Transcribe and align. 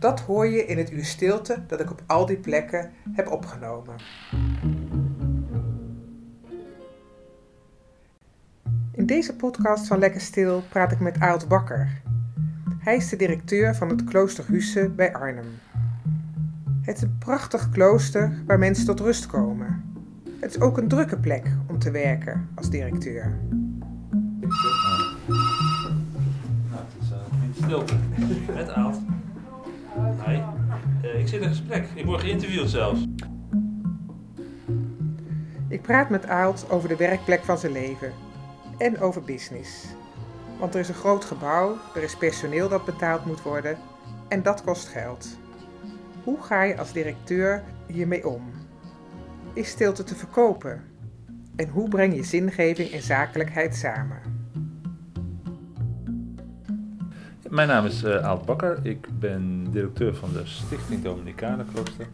Dat 0.00 0.20
hoor 0.20 0.46
je 0.46 0.66
in 0.66 0.78
het 0.78 0.90
uur 0.92 1.04
stilte 1.04 1.62
dat 1.66 1.80
ik 1.80 1.90
op 1.90 2.02
al 2.06 2.26
die 2.26 2.36
plekken 2.36 2.90
heb 3.12 3.28
opgenomen. 3.28 3.94
In 8.92 9.06
deze 9.06 9.36
podcast 9.36 9.86
van 9.86 9.98
Lekker 9.98 10.20
Stil 10.20 10.62
praat 10.68 10.92
ik 10.92 11.00
met 11.00 11.18
Aalt 11.18 11.48
Bakker. 11.48 12.00
Hij 12.78 12.96
is 12.96 13.08
de 13.08 13.16
directeur 13.16 13.74
van 13.74 13.88
het 13.88 14.04
klooster 14.04 14.44
Husse 14.46 14.90
bij 14.90 15.12
Arnhem. 15.14 15.58
Het 16.82 16.96
is 16.96 17.02
een 17.02 17.18
prachtig 17.18 17.70
klooster 17.70 18.42
waar 18.46 18.58
mensen 18.58 18.84
tot 18.84 19.00
rust 19.00 19.26
komen. 19.26 19.84
Het 20.40 20.50
is 20.50 20.60
ook 20.60 20.78
een 20.78 20.88
drukke 20.88 21.16
plek 21.18 21.46
om 21.66 21.78
te 21.78 21.90
werken 21.90 22.48
als 22.54 22.70
directeur. 22.70 23.38
Nou, 23.50 24.50
het 26.70 26.94
is 27.00 27.10
uh, 27.10 27.64
stilte. 27.64 27.94
Met 28.54 28.68
Aalt. 28.68 28.98
Zit 31.30 31.42
in 31.42 31.48
gesprek. 31.48 31.88
Ik 31.94 32.04
word 32.04 32.20
geïnterviewd 32.20 32.70
zelfs. 32.70 33.04
Ik 35.68 35.82
praat 35.82 36.10
met 36.10 36.26
Aalt 36.26 36.66
over 36.70 36.88
de 36.88 36.96
werkplek 36.96 37.44
van 37.44 37.58
zijn 37.58 37.72
leven 37.72 38.12
en 38.78 39.00
over 39.00 39.22
business. 39.22 39.86
Want 40.58 40.74
er 40.74 40.80
is 40.80 40.88
een 40.88 40.94
groot 40.94 41.24
gebouw, 41.24 41.76
er 41.94 42.02
is 42.02 42.16
personeel 42.16 42.68
dat 42.68 42.84
betaald 42.84 43.24
moet 43.24 43.42
worden 43.42 43.78
en 44.28 44.42
dat 44.42 44.64
kost 44.64 44.88
geld. 44.88 45.38
Hoe 46.24 46.42
ga 46.42 46.62
je 46.62 46.78
als 46.78 46.92
directeur 46.92 47.62
hiermee 47.86 48.28
om? 48.28 48.50
Is 49.52 49.68
stilte 49.68 50.04
te 50.04 50.14
verkopen? 50.14 50.84
En 51.56 51.68
hoe 51.68 51.88
breng 51.88 52.14
je 52.14 52.24
zingeving 52.24 52.90
en 52.90 53.02
zakelijkheid 53.02 53.76
samen? 53.76 54.39
Mijn 57.50 57.68
naam 57.68 57.86
is 57.86 58.04
uh, 58.04 58.16
Aalt 58.16 58.44
Bakker. 58.44 58.78
Ik 58.82 59.08
ben 59.18 59.66
directeur 59.70 60.14
van 60.14 60.32
de 60.32 60.40
Stichting 60.44 61.02
Dominicanenklooster. 61.02 62.06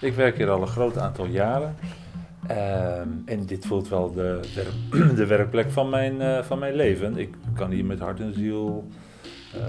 Ik 0.00 0.14
werk 0.14 0.36
hier 0.36 0.50
al 0.50 0.60
een 0.60 0.66
groot 0.66 0.98
aantal 0.98 1.26
jaren. 1.26 1.76
Ehm, 2.46 3.08
en 3.24 3.46
dit 3.46 3.66
voelt 3.66 3.88
wel 3.88 4.12
de, 4.12 4.40
de, 4.54 5.14
de 5.20 5.26
werkplek 5.26 5.70
van 5.70 5.90
mijn, 5.90 6.20
uh, 6.20 6.42
van 6.42 6.58
mijn 6.58 6.74
leven. 6.74 7.18
Ik 7.18 7.34
kan 7.54 7.70
hier 7.70 7.84
met 7.84 7.98
hart 7.98 8.20
en 8.20 8.34
ziel 8.34 8.88
uh, 9.54 9.60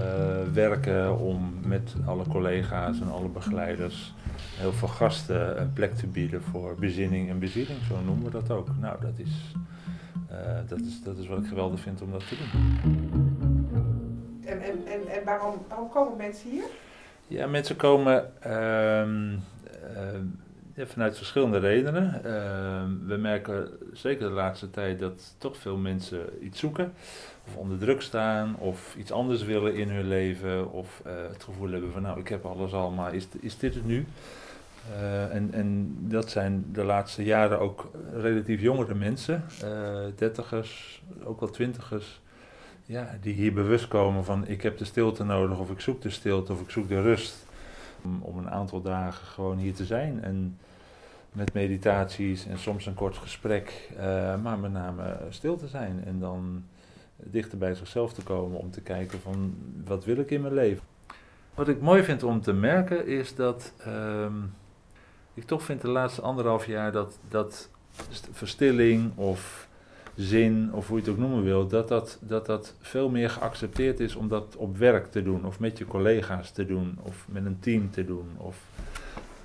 werken 0.53 1.19
om 1.19 1.53
met 1.65 1.95
alle 2.05 2.23
collega's 2.27 2.99
en 2.99 3.11
alle 3.11 3.29
begeleiders, 3.29 4.13
heel 4.55 4.73
veel 4.73 4.87
gasten, 4.87 5.61
een 5.61 5.73
plek 5.73 5.95
te 5.95 6.07
bieden 6.07 6.41
voor 6.41 6.75
bezinning 6.79 7.29
en 7.29 7.39
bezieling. 7.39 7.79
Zo 7.87 7.95
noemen 8.05 8.25
we 8.25 8.31
dat 8.31 8.51
ook. 8.51 8.67
Nou, 8.79 8.95
dat 9.01 9.19
is, 9.19 9.53
dat 10.67 10.79
is, 10.79 11.01
dat 11.03 11.17
is 11.17 11.27
wat 11.27 11.37
ik 11.37 11.47
geweldig 11.47 11.79
vind 11.79 12.01
om 12.01 12.11
dat 12.11 12.27
te 12.27 12.35
doen. 12.35 13.44
En, 14.45 14.61
en, 14.61 14.87
en, 14.87 15.07
en 15.07 15.23
waarom, 15.23 15.65
waarom 15.67 15.89
komen 15.89 16.17
mensen 16.17 16.49
hier? 16.49 16.63
Ja, 17.27 17.47
mensen 17.47 17.75
komen 17.75 18.31
uh, 18.47 18.51
ja, 20.73 20.85
vanuit 20.85 21.17
verschillende 21.17 21.57
redenen. 21.57 22.21
Uh, 22.25 23.07
we 23.07 23.17
merken 23.17 23.69
zeker 23.93 24.27
de 24.27 24.33
laatste 24.33 24.69
tijd 24.69 24.99
dat 24.99 25.35
toch 25.37 25.57
veel 25.57 25.77
mensen 25.77 26.45
iets 26.45 26.59
zoeken, 26.59 26.93
of 27.47 27.55
onder 27.55 27.77
druk 27.77 28.01
staan, 28.01 28.55
of 28.59 28.95
iets 28.95 29.11
anders 29.11 29.43
willen 29.43 29.75
in 29.75 29.89
hun 29.89 30.07
leven, 30.07 30.71
of 30.71 31.01
uh, 31.07 31.13
het 31.31 31.43
gevoel 31.43 31.71
hebben 31.71 31.91
van 31.91 32.01
nou, 32.01 32.19
ik 32.19 32.27
heb 32.27 32.45
alles 32.45 32.73
al, 32.73 32.91
maar 32.91 33.13
is, 33.13 33.27
is 33.39 33.57
dit 33.57 33.75
het 33.75 33.85
nu? 33.85 34.05
Uh, 34.99 35.33
en, 35.33 35.49
en 35.53 35.95
dat 35.99 36.29
zijn 36.29 36.65
de 36.71 36.83
laatste 36.83 37.23
jaren 37.23 37.59
ook 37.59 37.91
relatief 38.13 38.61
jongere 38.61 38.95
mensen, 38.95 39.43
dertigers, 40.15 41.03
ook 41.23 41.39
wel 41.39 41.49
twintigers, 41.49 42.21
ja, 42.85 43.17
die 43.21 43.33
hier 43.33 43.53
bewust 43.53 43.87
komen 43.87 44.25
van 44.25 44.47
ik 44.47 44.61
heb 44.61 44.77
de 44.77 44.85
stilte 44.85 45.23
nodig, 45.23 45.57
of 45.57 45.71
ik 45.71 45.79
zoek 45.79 46.01
de 46.01 46.09
stilte, 46.09 46.51
of 46.53 46.61
ik 46.61 46.69
zoek 46.69 46.87
de 46.87 47.01
rust 47.01 47.45
om, 48.03 48.19
om 48.21 48.37
een 48.37 48.49
aantal 48.49 48.81
dagen 48.81 49.27
gewoon 49.27 49.57
hier 49.57 49.73
te 49.73 49.85
zijn. 49.85 50.23
En 50.23 50.57
met 51.31 51.53
meditaties 51.53 52.45
en 52.45 52.59
soms 52.59 52.85
een 52.85 52.93
kort 52.93 53.17
gesprek, 53.17 53.89
uh, 53.97 54.41
maar 54.41 54.59
met 54.59 54.71
name 54.71 55.17
stil 55.29 55.57
te 55.57 55.67
zijn. 55.67 56.03
En 56.05 56.19
dan 56.19 56.63
dichter 57.15 57.57
bij 57.57 57.75
zichzelf 57.75 58.13
te 58.13 58.21
komen 58.21 58.59
om 58.59 58.71
te 58.71 58.81
kijken 58.81 59.19
van 59.19 59.55
wat 59.85 60.05
wil 60.05 60.17
ik 60.17 60.31
in 60.31 60.41
mijn 60.41 60.53
leven. 60.53 60.83
Wat 61.53 61.67
ik 61.67 61.81
mooi 61.81 62.03
vind 62.03 62.23
om 62.23 62.41
te 62.41 62.53
merken 62.53 63.07
is 63.07 63.35
dat 63.35 63.73
uh, 63.87 64.25
ik 65.33 65.43
toch 65.43 65.63
vind 65.63 65.81
de 65.81 65.87
laatste 65.87 66.21
anderhalf 66.21 66.65
jaar 66.65 66.91
dat, 66.91 67.19
dat 67.29 67.69
verstilling 68.31 69.17
of 69.17 69.64
zin, 70.15 70.69
of 70.73 70.87
hoe 70.87 70.97
je 70.97 71.03
het 71.03 71.11
ook 71.11 71.19
noemen 71.19 71.43
wil, 71.43 71.67
dat 71.67 71.87
dat, 71.87 72.17
dat 72.21 72.45
dat 72.45 72.73
veel 72.81 73.09
meer 73.09 73.29
geaccepteerd 73.29 73.99
is 73.99 74.15
om 74.15 74.27
dat 74.27 74.55
op 74.55 74.77
werk 74.77 75.11
te 75.11 75.23
doen, 75.23 75.45
of 75.45 75.59
met 75.59 75.77
je 75.77 75.85
collega's 75.85 76.51
te 76.51 76.65
doen, 76.65 76.97
of 77.01 77.25
met 77.29 77.45
een 77.45 77.59
team 77.59 77.91
te 77.91 78.05
doen. 78.05 78.27
Of 78.37 78.57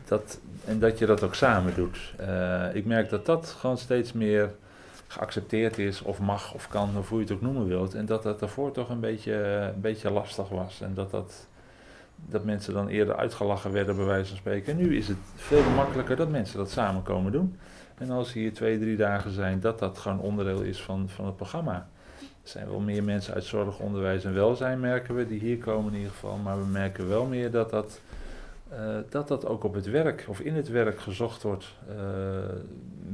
dat, 0.04 0.41
en 0.64 0.78
dat 0.78 0.98
je 0.98 1.06
dat 1.06 1.22
ook 1.22 1.34
samen 1.34 1.75
doet. 1.75 2.14
Uh, 2.20 2.75
ik 2.75 2.84
merk 2.84 3.10
dat 3.10 3.26
dat 3.26 3.56
gewoon 3.59 3.78
steeds 3.78 4.12
meer 4.12 4.50
geaccepteerd 5.06 5.78
is, 5.78 6.03
of 6.03 6.20
mag, 6.20 6.54
of 6.54 6.69
kan, 6.69 6.98
of 6.98 7.09
hoe 7.09 7.19
je 7.19 7.25
het 7.25 7.32
ook 7.32 7.41
noemen 7.41 7.66
wilt. 7.66 7.94
En 7.94 8.06
dat 8.06 8.22
dat 8.22 8.41
daarvoor 8.41 8.72
toch 8.72 8.88
een 8.88 9.00
beetje, 9.00 9.34
een 9.75 9.80
beetje 9.80 10.10
lastig 10.10 10.48
was. 10.48 10.80
En 10.80 10.94
dat, 10.94 11.10
dat, 11.10 11.47
dat 12.28 12.44
mensen 12.44 12.75
dan 12.75 12.88
eerder 12.88 13.16
uitgelachen 13.16 13.72
werden, 13.72 13.97
bij 13.97 14.04
wijze 14.04 14.28
van 14.28 14.36
spreken. 14.36 14.72
En 14.72 14.78
nu 14.78 14.97
is 14.97 15.08
het 15.08 15.16
veel 15.34 15.70
makkelijker 15.70 16.16
dat 16.16 16.28
mensen 16.28 16.58
dat 16.58 16.70
samen 16.70 17.03
komen 17.03 17.32
doen. 17.32 17.56
En 17.98 18.10
als 18.10 18.32
hier 18.32 18.53
twee, 18.53 18.78
drie 18.78 18.97
dagen 18.97 19.31
zijn, 19.31 19.60
dat 19.60 19.78
dat 19.78 19.98
gewoon 19.98 20.20
onderdeel 20.20 20.60
is 20.60 20.82
van, 20.82 21.09
van 21.09 21.26
het 21.26 21.36
programma. 21.36 21.88
Er 22.20 22.48
zijn 22.48 22.69
wel 22.69 22.80
meer 22.80 23.04
mensen 23.04 23.34
uit 23.34 23.44
zorg, 23.44 23.78
onderwijs 23.78 24.25
en 24.25 24.34
welzijn, 24.34 24.80
merken 24.80 25.14
we, 25.14 25.26
die 25.26 25.41
hier 25.41 25.59
komen 25.59 25.92
in 25.92 25.98
ieder 25.98 26.12
geval. 26.12 26.36
Maar 26.36 26.59
we 26.59 26.66
merken 26.66 27.09
wel 27.09 27.26
meer 27.26 27.50
dat 27.50 27.70
dat, 27.70 28.00
uh, 28.72 28.97
dat, 29.09 29.28
dat 29.28 29.47
ook 29.47 29.64
op 29.64 29.75
het 29.75 29.86
werk 29.86 30.25
of 30.28 30.41
in 30.41 30.54
het 30.54 30.69
werk 30.69 31.00
gezocht 31.00 31.42
wordt 31.42 31.75
uh, 31.91 31.97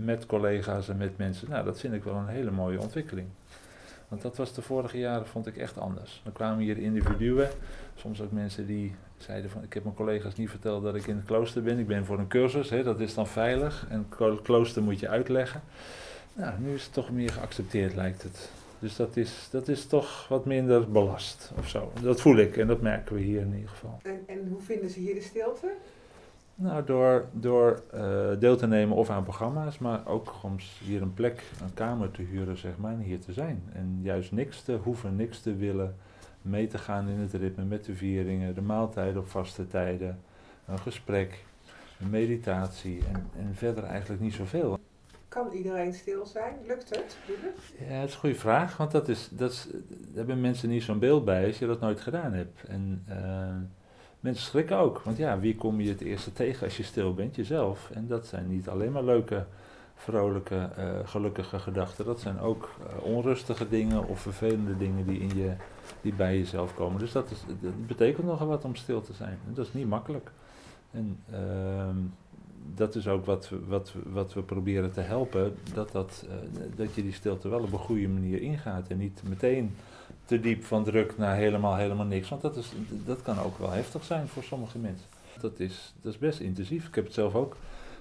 met 0.04 0.26
collega's 0.26 0.88
en 0.88 0.96
met 0.96 1.16
mensen. 1.18 1.50
Nou, 1.50 1.64
dat 1.64 1.80
vind 1.80 1.94
ik 1.94 2.04
wel 2.04 2.14
een 2.14 2.26
hele 2.26 2.50
mooie 2.50 2.80
ontwikkeling. 2.80 3.26
Want 4.08 4.22
dat 4.22 4.36
was 4.36 4.52
de 4.52 4.62
vorige 4.62 4.98
jaren, 4.98 5.26
vond 5.26 5.46
ik 5.46 5.56
echt 5.56 5.78
anders. 5.78 6.20
Dan 6.24 6.32
kwamen 6.32 6.64
hier 6.64 6.78
individuen, 6.78 7.48
soms 7.94 8.22
ook 8.22 8.32
mensen 8.32 8.66
die 8.66 8.94
zeiden 9.16 9.50
van, 9.50 9.62
ik 9.62 9.72
heb 9.72 9.82
mijn 9.82 9.96
collega's 9.96 10.36
niet 10.36 10.50
verteld 10.50 10.82
dat 10.82 10.94
ik 10.94 11.06
in 11.06 11.16
het 11.16 11.24
klooster 11.24 11.62
ben. 11.62 11.78
Ik 11.78 11.86
ben 11.86 12.04
voor 12.04 12.18
een 12.18 12.28
cursus, 12.28 12.70
hè, 12.70 12.82
dat 12.82 13.00
is 13.00 13.14
dan 13.14 13.26
veilig. 13.26 13.86
En 13.88 14.08
klooster 14.42 14.82
moet 14.82 15.00
je 15.00 15.08
uitleggen. 15.08 15.62
Nou, 16.32 16.60
nu 16.60 16.74
is 16.74 16.84
het 16.84 16.92
toch 16.92 17.10
meer 17.10 17.32
geaccepteerd, 17.32 17.94
lijkt 17.94 18.22
het. 18.22 18.50
Dus 18.78 18.96
dat 18.96 19.16
is, 19.16 19.48
dat 19.50 19.68
is 19.68 19.86
toch 19.86 20.28
wat 20.28 20.44
minder 20.44 20.90
belast 20.90 21.52
of 21.58 21.68
zo. 21.68 21.92
Dat 22.02 22.20
voel 22.20 22.36
ik 22.36 22.56
en 22.56 22.66
dat 22.66 22.80
merken 22.80 23.14
we 23.14 23.20
hier 23.20 23.40
in 23.40 23.54
ieder 23.54 23.68
geval. 23.68 24.00
En, 24.02 24.22
en 24.26 24.48
hoe 24.48 24.60
vinden 24.60 24.90
ze 24.90 25.00
hier 25.00 25.14
de 25.14 25.20
stilte? 25.20 25.72
Nou, 26.58 26.84
door, 26.84 27.28
door 27.32 27.82
uh, 27.94 28.28
deel 28.38 28.56
te 28.56 28.66
nemen 28.66 28.96
of 28.96 29.10
aan 29.10 29.22
programma's, 29.22 29.78
maar 29.78 30.06
ook 30.06 30.34
om 30.42 30.56
hier 30.84 31.02
een 31.02 31.14
plek, 31.14 31.42
een 31.62 31.74
kamer 31.74 32.10
te 32.10 32.22
huren, 32.22 32.56
zeg 32.56 32.76
maar, 32.76 32.92
en 32.92 33.00
hier 33.00 33.20
te 33.20 33.32
zijn. 33.32 33.62
En 33.72 33.98
juist 34.02 34.32
niks 34.32 34.62
te 34.62 34.78
hoeven, 34.82 35.16
niks 35.16 35.40
te 35.40 35.56
willen, 35.56 35.96
mee 36.42 36.66
te 36.66 36.78
gaan 36.78 37.08
in 37.08 37.18
het 37.18 37.32
ritme 37.32 37.64
met 37.64 37.84
de 37.84 37.94
vieringen, 37.94 38.54
de 38.54 38.62
maaltijden 38.62 39.20
op 39.20 39.28
vaste 39.28 39.66
tijden, 39.66 40.18
een 40.66 40.78
gesprek, 40.78 41.44
een 42.00 42.10
meditatie 42.10 43.02
en, 43.12 43.26
en 43.38 43.54
verder 43.54 43.84
eigenlijk 43.84 44.20
niet 44.22 44.34
zoveel. 44.34 44.78
Kan 45.28 45.52
iedereen 45.52 45.94
stil 45.94 46.26
zijn? 46.26 46.54
Lukt 46.66 46.96
het? 46.96 47.16
Ja, 47.88 48.00
dat 48.00 48.08
is 48.08 48.14
een 48.14 48.20
goede 48.20 48.34
vraag, 48.34 48.76
want 48.76 48.90
dat 48.90 49.08
is, 49.08 49.28
dat 49.32 49.50
is, 49.50 49.66
daar 49.70 50.16
hebben 50.16 50.40
mensen 50.40 50.68
niet 50.68 50.82
zo'n 50.82 50.98
beeld 50.98 51.24
bij 51.24 51.46
als 51.46 51.58
je 51.58 51.66
dat 51.66 51.80
nooit 51.80 52.00
gedaan 52.00 52.32
hebt. 52.32 52.64
En, 52.64 53.04
uh, 53.08 53.54
mensen 54.26 54.46
schrikken 54.46 54.76
ook. 54.76 55.00
Want 55.02 55.16
ja, 55.16 55.38
wie 55.38 55.56
kom 55.56 55.80
je 55.80 55.88
het 55.88 56.00
eerste 56.00 56.32
tegen 56.32 56.64
als 56.64 56.76
je 56.76 56.82
stil 56.82 57.14
bent? 57.14 57.36
Jezelf. 57.36 57.90
En 57.92 58.06
dat 58.06 58.26
zijn 58.26 58.48
niet 58.48 58.68
alleen 58.68 58.92
maar 58.92 59.04
leuke, 59.04 59.44
vrolijke, 59.94 60.68
eh, 60.76 60.98
gelukkige 61.04 61.58
gedachten. 61.58 62.04
Dat 62.04 62.20
zijn 62.20 62.40
ook 62.40 62.70
eh, 62.80 63.04
onrustige 63.04 63.68
dingen 63.68 64.08
of 64.08 64.20
vervelende 64.20 64.76
dingen 64.76 65.06
die, 65.06 65.20
in 65.20 65.36
je, 65.36 65.52
die 66.00 66.14
bij 66.14 66.38
jezelf 66.38 66.74
komen. 66.74 66.98
Dus 66.98 67.12
dat, 67.12 67.30
is, 67.30 67.44
dat 67.60 67.86
betekent 67.86 68.26
nogal 68.26 68.46
wat 68.46 68.64
om 68.64 68.74
stil 68.74 69.00
te 69.00 69.12
zijn. 69.12 69.38
En 69.46 69.54
dat 69.54 69.66
is 69.66 69.72
niet 69.72 69.88
makkelijk. 69.88 70.30
En 70.90 71.18
ehm, 71.30 71.96
dat 72.74 72.94
is 72.94 73.08
ook 73.08 73.24
wat, 73.24 73.50
wat, 73.66 73.94
wat 74.12 74.34
we 74.34 74.42
proberen 74.42 74.92
te 74.92 75.00
helpen. 75.00 75.54
Dat, 75.74 75.92
dat, 75.92 76.26
eh, 76.28 76.34
dat 76.76 76.94
je 76.94 77.02
die 77.02 77.12
stilte 77.12 77.48
wel 77.48 77.60
op 77.60 77.72
een 77.72 77.78
goede 77.78 78.08
manier 78.08 78.40
ingaat. 78.40 78.88
En 78.88 78.98
niet 78.98 79.22
meteen 79.28 79.74
te 80.26 80.40
diep 80.40 80.64
van 80.64 80.84
druk 80.84 81.18
naar 81.18 81.36
helemaal, 81.36 81.76
helemaal 81.76 82.06
niks. 82.06 82.28
Want 82.28 82.42
dat, 82.42 82.56
is, 82.56 82.72
dat 82.88 83.22
kan 83.22 83.38
ook 83.38 83.58
wel 83.58 83.70
heftig 83.70 84.04
zijn 84.04 84.28
voor 84.28 84.42
sommige 84.42 84.78
mensen. 84.78 85.06
Dat 85.40 85.60
is, 85.60 85.94
dat 86.02 86.12
is 86.12 86.18
best 86.18 86.40
intensief. 86.40 86.86
Ik 86.86 86.94
heb 86.94 87.04
het 87.04 87.14
zelf 87.14 87.34
ook 87.34 87.56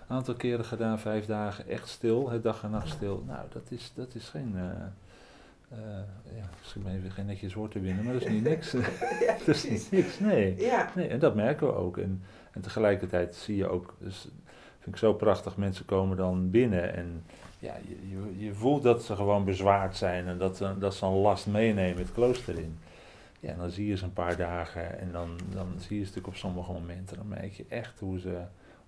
een 0.08 0.16
aantal 0.16 0.34
keren 0.34 0.66
gedaan. 0.66 1.00
Vijf 1.00 1.26
dagen 1.26 1.68
echt 1.68 1.88
stil, 1.90 2.30
het 2.30 2.44
dag 2.44 2.64
en 2.64 2.72
nacht 2.72 2.90
stil. 2.90 3.24
Nou, 3.28 3.46
dat 3.54 3.64
is, 3.70 3.92
dat 3.96 4.16
is 4.16 4.30
geen... 4.30 4.54
eh 4.56 4.86
eh 5.70 5.78
ja, 6.38 6.50
misschien 6.60 6.84
ben 6.84 6.96
even 6.96 7.12
geen 7.12 7.26
netjes 7.26 7.54
woord 7.54 7.72
te 7.72 7.80
winnen, 7.80 8.04
maar 8.04 8.14
dat 8.14 8.22
is 8.22 8.30
niet 8.30 8.44
niks. 8.54 8.72
Ja, 8.72 8.80
dat 9.46 9.56
is 9.56 9.70
niet 9.70 9.88
niks, 9.92 10.20
nee. 10.20 10.56
Ja, 10.58 10.92
Nee, 10.96 11.08
en 11.08 11.20
dat 11.20 11.36
merken 11.36 11.68
we 11.68 11.74
ook. 11.74 11.98
En, 11.98 12.22
en 12.52 12.62
tegelijkertijd 12.62 13.36
zie 13.36 13.56
je 13.56 13.68
ook, 13.68 13.96
dus 14.00 14.28
vind 14.86 14.96
ik 14.96 15.02
zo 15.02 15.14
prachtig, 15.14 15.58
mensen 15.58 15.86
komen 15.86 16.18
dan 16.18 16.50
binnen 16.50 16.94
en 16.96 17.24
ja, 17.60 17.74
je, 17.88 18.46
je, 18.46 18.54
voelt 18.54 18.84
dat 18.84 19.04
ze 19.04 19.16
gewoon 19.16 19.44
bezwaard 19.46 19.96
zijn 19.98 20.28
en 20.28 20.38
dat, 20.38 20.58
ze- 20.58 20.78
dat 20.80 20.96
ze 20.96 21.06
een 21.06 21.12
last 21.14 21.48
meenemen 21.48 21.98
het 21.98 22.12
klooster 22.12 22.58
in. 22.60 22.78
Ja, 23.40 23.50
en 23.52 23.58
dan 23.58 23.70
zie 23.70 23.88
je 23.88 23.98
ze 23.98 24.04
een 24.04 24.14
paar 24.14 24.38
dagen 24.38 25.00
en 25.00 25.12
dan, 25.12 25.30
dan 25.54 25.68
zie 25.78 25.98
je 25.98 26.06
ze 26.06 26.08
natuurlijk 26.10 26.28
op 26.28 26.36
sommige 26.36 26.72
momenten, 26.72 27.18
dan 27.18 27.28
merk 27.28 27.54
je 27.54 27.66
echt 27.70 28.00
hoe 28.00 28.20
ze, 28.20 28.38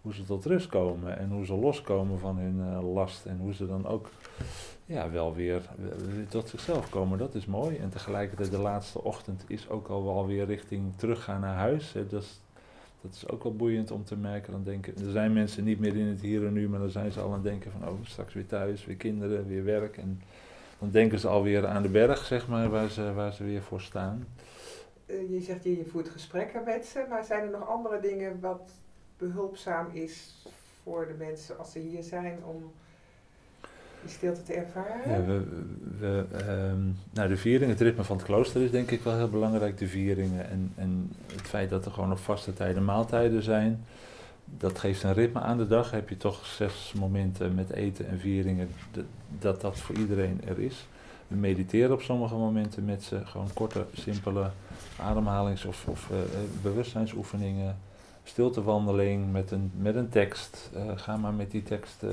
hoe 0.01 0.13
ze 0.13 0.23
tot 0.23 0.45
rust 0.45 0.67
komen 0.67 1.17
en 1.17 1.29
hoe 1.29 1.45
ze 1.45 1.53
loskomen 1.53 2.19
van 2.19 2.37
hun 2.37 2.61
eh, 2.73 2.93
last 2.93 3.25
en 3.25 3.37
hoe 3.37 3.53
ze 3.53 3.67
dan 3.67 3.87
ook 3.87 4.09
ja, 4.85 5.11
wel 5.11 5.33
weer, 5.33 5.61
tot 6.29 6.49
zichzelf 6.49 6.89
komen. 6.89 7.17
Dat 7.17 7.35
is 7.35 7.45
mooi. 7.45 7.77
En 7.77 7.89
tegelijkertijd 7.89 8.51
de 8.51 8.57
laatste 8.59 9.03
ochtend 9.03 9.43
is 9.47 9.69
ook 9.69 9.87
al 9.87 10.03
wel 10.05 10.25
weer 10.27 10.45
richting 10.45 10.95
teruggaan 10.95 11.41
naar 11.41 11.55
huis. 11.55 11.93
Dat, 12.09 12.25
dat 13.01 13.13
is 13.13 13.29
ook 13.29 13.43
wel 13.43 13.55
boeiend 13.55 13.91
om 13.91 14.03
te 14.03 14.15
merken. 14.15 14.51
Dan 14.51 14.63
denken, 14.63 14.93
er 15.05 15.11
zijn 15.11 15.33
mensen 15.33 15.63
niet 15.63 15.79
meer 15.79 15.95
in 15.95 16.07
het 16.07 16.21
hier 16.21 16.45
en 16.45 16.53
nu, 16.53 16.69
maar 16.69 16.79
dan 16.79 16.89
zijn 16.89 17.11
ze 17.11 17.19
al 17.19 17.27
aan 17.27 17.33
het 17.33 17.43
denken 17.43 17.71
van 17.71 17.87
oh, 17.89 17.99
straks 18.03 18.33
weer 18.33 18.45
thuis, 18.45 18.85
weer 18.85 18.95
kinderen, 18.95 19.47
weer 19.47 19.63
werk. 19.63 19.97
En 19.97 20.21
dan 20.79 20.89
denken 20.91 21.19
ze 21.19 21.27
alweer 21.27 21.67
aan 21.67 21.81
de 21.81 21.89
berg, 21.89 22.25
zeg 22.25 22.47
maar, 22.47 22.69
waar 22.69 22.89
ze, 22.89 23.13
waar 23.13 23.33
ze 23.33 23.43
weer 23.43 23.61
voor 23.61 23.81
staan. 23.81 24.27
eh, 25.05 25.31
je 25.31 25.41
zegt 25.41 25.63
je, 25.63 25.77
je 25.77 25.85
voert 25.85 26.09
gesprekken 26.09 26.63
met 26.63 26.85
ze, 26.85 27.05
maar 27.09 27.25
zijn 27.25 27.43
er 27.43 27.49
nog 27.59 27.67
andere 27.69 27.99
dingen 27.99 28.39
wat 28.39 28.71
behulpzaam 29.17 29.87
is 29.91 30.45
voor 30.83 31.07
de 31.07 31.13
mensen 31.13 31.57
als 31.57 31.71
ze 31.71 31.79
hier 31.79 32.03
zijn 32.03 32.39
om 32.45 32.71
die 34.01 34.11
stilte 34.11 34.43
te 34.43 34.53
ervaren? 34.53 35.11
Ja, 35.11 35.25
we, 35.25 35.43
we, 35.99 36.25
ehm, 36.31 36.81
nou, 37.13 37.27
de 37.27 37.37
viering, 37.37 37.71
het 37.71 37.81
ritme 37.81 38.03
van 38.03 38.17
het 38.17 38.25
klooster 38.25 38.61
is 38.61 38.71
denk 38.71 38.91
ik 38.91 39.01
wel 39.01 39.15
heel 39.15 39.29
belangrijk, 39.29 39.77
de 39.77 39.87
vieringen. 39.87 40.49
En, 40.49 40.71
en 40.75 41.11
het 41.31 41.47
feit 41.47 41.69
dat 41.69 41.85
er 41.85 41.91
gewoon 41.91 42.11
op 42.11 42.19
vaste 42.19 42.53
tijden 42.53 42.85
maaltijden 42.85 43.43
zijn, 43.43 43.85
dat 44.45 44.79
geeft 44.79 45.03
een 45.03 45.13
ritme 45.13 45.39
aan 45.39 45.57
de 45.57 45.67
dag. 45.67 45.91
Heb 45.91 46.09
je 46.09 46.17
toch 46.17 46.45
zes 46.45 46.93
momenten 46.99 47.55
met 47.55 47.71
eten 47.71 48.07
en 48.07 48.19
vieringen, 48.19 48.69
dat 49.39 49.61
dat 49.61 49.79
voor 49.79 49.95
iedereen 49.95 50.41
er 50.47 50.59
is. 50.59 50.87
We 51.27 51.35
mediteren 51.35 51.93
op 51.93 52.01
sommige 52.01 52.35
momenten 52.35 52.85
met 52.85 53.03
ze, 53.03 53.25
gewoon 53.25 53.49
korte, 53.53 53.85
simpele 53.93 54.49
ademhalings- 54.99 55.65
of, 55.65 55.87
of 55.87 56.09
eh, 56.11 56.19
eh, 56.19 56.25
bewustzijnsoefeningen. 56.61 57.77
Stiltewandeling 58.23 59.31
met 59.31 59.51
een, 59.51 59.71
met 59.77 59.95
een 59.95 60.09
tekst. 60.09 60.69
Eh, 60.73 60.81
ga 60.95 61.17
maar 61.17 61.33
met 61.33 61.51
die 61.51 61.63
tekst 61.63 62.03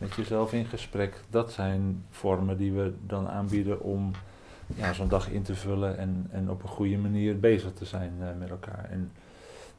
met 0.00 0.14
jezelf 0.14 0.52
in 0.52 0.64
gesprek. 0.64 1.20
Dat 1.30 1.52
zijn 1.52 2.04
vormen 2.10 2.56
die 2.56 2.72
we 2.72 2.92
dan 3.06 3.28
aanbieden 3.28 3.80
om 3.80 4.10
ja, 4.76 4.92
zo'n 4.92 5.08
dag 5.08 5.30
in 5.30 5.42
te 5.42 5.54
vullen 5.54 5.98
en, 5.98 6.26
en 6.30 6.50
op 6.50 6.62
een 6.62 6.68
goede 6.68 6.98
manier 6.98 7.40
bezig 7.40 7.72
te 7.72 7.84
zijn 7.84 8.12
eh, 8.20 8.28
met 8.38 8.50
elkaar. 8.50 8.86
En 8.90 9.12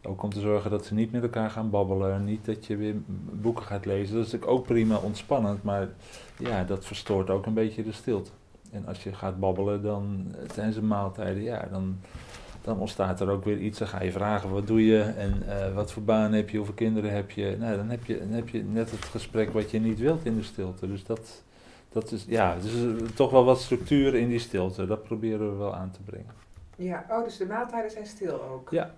ook 0.04 0.24
om 0.24 0.30
te 0.30 0.40
zorgen 0.40 0.72
dat 0.72 0.86
ze 0.86 0.94
niet 0.94 1.12
met 1.12 1.24
elkaar 1.24 1.50
gaan 1.50 1.70
babbelen, 1.70 2.26
niet 2.26 2.46
dat 2.46 2.66
je 2.66 2.76
weer 2.76 2.96
boeken 3.32 3.66
gaat 3.66 3.86
lezen. 3.86 4.16
Dat 4.16 4.26
is 4.26 4.32
natuurlijk 4.32 4.60
ook 4.60 4.66
prima 4.66 4.98
ontspannend, 4.98 5.64
maar 5.64 5.90
ja, 6.38 6.64
dat 6.64 6.86
verstoort 6.86 7.30
ook 7.30 7.46
een 7.46 7.54
beetje 7.54 7.84
de 7.84 7.92
stilte. 7.92 8.32
En 8.72 8.88
als 8.88 9.04
je 9.04 9.14
gaat 9.14 9.40
babbelen 9.40 9.82
dan 9.82 10.26
eh, 10.32 10.48
tijdens 10.48 10.76
de 10.76 10.82
maaltijden, 10.82 11.44
ja, 11.44 11.68
dan, 11.72 12.00
dan 12.62 12.80
ontstaat 12.80 13.20
er 13.20 13.30
ook 13.30 13.44
weer 13.44 13.58
iets. 13.58 13.80
Dan 13.80 13.88
ga 13.88 14.04
je 14.04 14.12
vragen, 14.12 14.50
wat 14.50 14.68
doe 14.68 14.86
je 14.86 15.02
en 15.02 15.44
eh, 15.48 15.74
wat 15.74 15.92
voor 15.92 16.04
baan 16.04 16.34
heb 16.34 16.50
je, 16.50 16.58
hoeveel 16.58 16.76
kinderen 16.76 17.14
heb 17.14 17.32
je. 17.32 17.56
Nou, 17.60 17.76
dan 17.78 17.90
heb 17.90 18.06
je, 18.06 18.20
dan 18.20 18.30
heb 18.30 18.50
je 18.50 18.64
net 18.64 18.92
het 18.92 19.06
gesprek 19.06 19.54
wat 19.54 19.72
je 19.72 19.80
niet 19.80 20.00
wilt 20.00 20.26
in 20.26 20.36
de 20.36 20.44
stilte. 20.44 20.88
Dus 20.88 21.04
dat, 21.04 21.44
dat 21.90 22.12
is, 22.12 22.26
ja, 22.28 22.56
dus 22.56 22.74
toch 23.16 23.32
wel 23.32 23.44
wat 23.44 23.62
structuur 23.62 24.16
in 24.16 24.28
die 24.28 24.40
stilte. 24.40 24.86
Dat 24.86 25.04
proberen 25.04 25.52
we 25.52 25.58
wel 25.58 25.76
aan 25.76 25.92
te 25.92 26.02
brengen. 26.02 26.34
Ja, 26.76 27.06
oh, 27.10 27.24
dus 27.24 27.38
de 27.38 27.46
maaltijden 27.46 27.92
zijn 27.92 28.06
stil 28.06 28.42
ook. 28.42 28.70
Ja. 28.72 28.94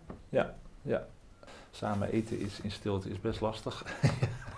Samen 1.72 2.12
eten 2.12 2.40
is 2.40 2.60
in 2.62 2.72
stilte 2.72 3.10
is 3.10 3.22
best 3.22 3.42
lastig. 3.42 3.86